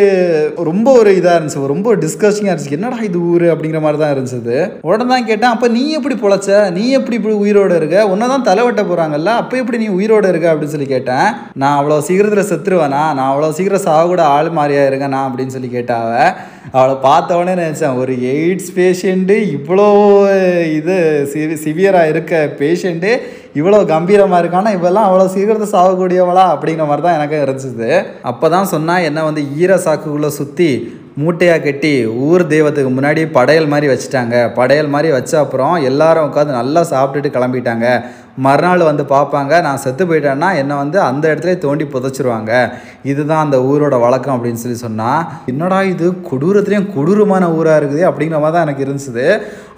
[0.67, 1.61] ரொம்ப ஒரு இதாக இருந்துச்சு.
[1.73, 2.75] ரொம்ப டிஸ்கஸ்டிங்காக இருந்துச்சு.
[2.77, 3.45] என்னடா இது ஊர்?
[3.51, 4.57] அப்படிங்கிற மாதிரி தான் இருந்துச்சு.
[4.87, 6.49] உடனே தான் கேட்டேன் அப்போ நீ எப்படி பொழைச்ச?
[6.77, 8.03] நீ எப்படி இப்படி உயிரோடு இருக்க?
[8.13, 10.51] உன்னை தான் தலைவட்ட போகிறாங்கல்ல அப்போ எப்படி நீ உயிரோடு இருக்க?
[10.51, 11.27] அப்படின்னு சொல்லி கேட்டேன்.
[11.63, 13.03] நான் அவ்வளோ சீக்கிரத்தில் செத்துருவேனா?
[13.17, 16.11] நான் அவ்வளோ சீக்கிரம் சாக கூட ஆள் மாதிரியா இருக்கேன் நான் அப்படின்னு சொல்லி கேட்டாவ
[16.71, 19.87] அவளை பார்த்தவொடனே நினச்சேன் ஒரு எய்ட்ஸ் பேஷண்ட்டு இவ்வளோ
[20.71, 20.95] இது
[21.33, 23.11] சிவி சிவியராக இருக்க பேஷண்ட்டு
[23.55, 27.89] இவ்வளோ கம்பீரமாக இருக்கானா இவெல்லாம் அவ்வளோ சீக்கிரத்தை சாகக்கூடியவளா அப்படிங்கிற மாதிரி தான் எனக்கு இருந்துச்சு.
[28.21, 30.69] அப்போ தான் சொன்னால் என்ன வந்து ஈர சாக்குக்குள்ளே சுற்றி
[31.19, 31.91] மூட்டையாக கட்டி
[32.27, 34.35] ஊர் தெய்வத்துக்கு முன்னாடி படையல் மாதிரி வச்சுட்டாங்க.
[34.57, 37.85] படையல் மாதிரி வச்ச அப்புறம் எல்லாரும் உட்காந்து நல்லா சாப்பிட்டுட்டு கிளம்பிட்டாங்க.
[38.45, 42.51] மறுநாள் வந்து பார்ப்பாங்க நான் செத்து போயிட்டேன்னா என்னை வந்து அந்த இடத்துல தோண்டி புதைச்சிருவாங்க.
[43.03, 46.07] இதுதான் அந்த ஊரோட வழக்கம் அப்படின்னு சொல்லி சொன்னால் என்னடா இது?
[46.29, 48.03] கொடூரத்துலேயும் கொடூரமான ஊராக இருக்குது?
[48.09, 49.25] அப்படிங்கிற மாதிரி தான் எனக்கு இருந்துச்சு.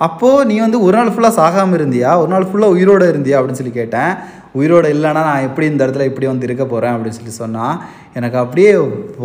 [0.08, 2.12] அப்போது நீ வந்து ஒரு நாள் ஃபுல்லாக சாகாமல் இருந்தியா?
[2.24, 3.38] ஒரு நாள் ஃபுல்லாக உயிரோடு இருந்தியா?
[3.40, 4.12] அப்படின்னு சொல்லி கேட்டேன்.
[4.54, 7.76] உயிரோடு இல்லைன்னா நான் எப்படி இந்த இடத்துல இப்படி வந்து இருக்க போகிறேன் அப்படின்னு சொல்லி சொன்னால்
[8.14, 8.72] எனக்கு அப்படியே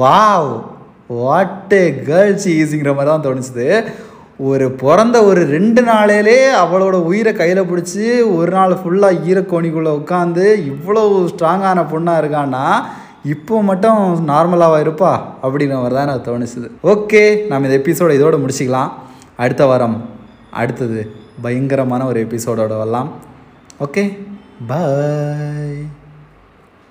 [0.02, 0.50] வாவ்!
[1.06, 3.84] வாட் ஏ கேர்ள்ஸ் ஈஸிங்கிற மாதிரி தான் தோணுச்சுது.
[4.38, 11.04] ஒரு பிறந்த ஒரு ரெண்டு நாளையிலே அவளோட உயிரை கையில் பிடிச்சி ஒரு நாள் ஃபுல்லாக ஈரக்கோணிக்குள்ளே உட்காந்து இவ்வளோ
[11.32, 12.64] ஸ்ட்ராங்கான பொண்ணாக இருக்கான்னா
[13.34, 15.12] இப்போ மட்டும் நார்மலாக இருப்பா?
[15.42, 16.68] அப்படிங்கிற மாதிரி தான் எனக்கு தோணுச்சுது.
[16.82, 18.92] ஓகே நம்ம இந்த எபிசோட இதோடு முடிச்சிக்கலாம்.
[19.36, 19.96] அடுத்த வாரம்
[20.50, 21.10] அடுத்தது
[21.42, 23.12] பயங்கரமான ஒரு எபிசோடோட வரலாம்.
[23.86, 24.04] Okay
[24.66, 25.95] bye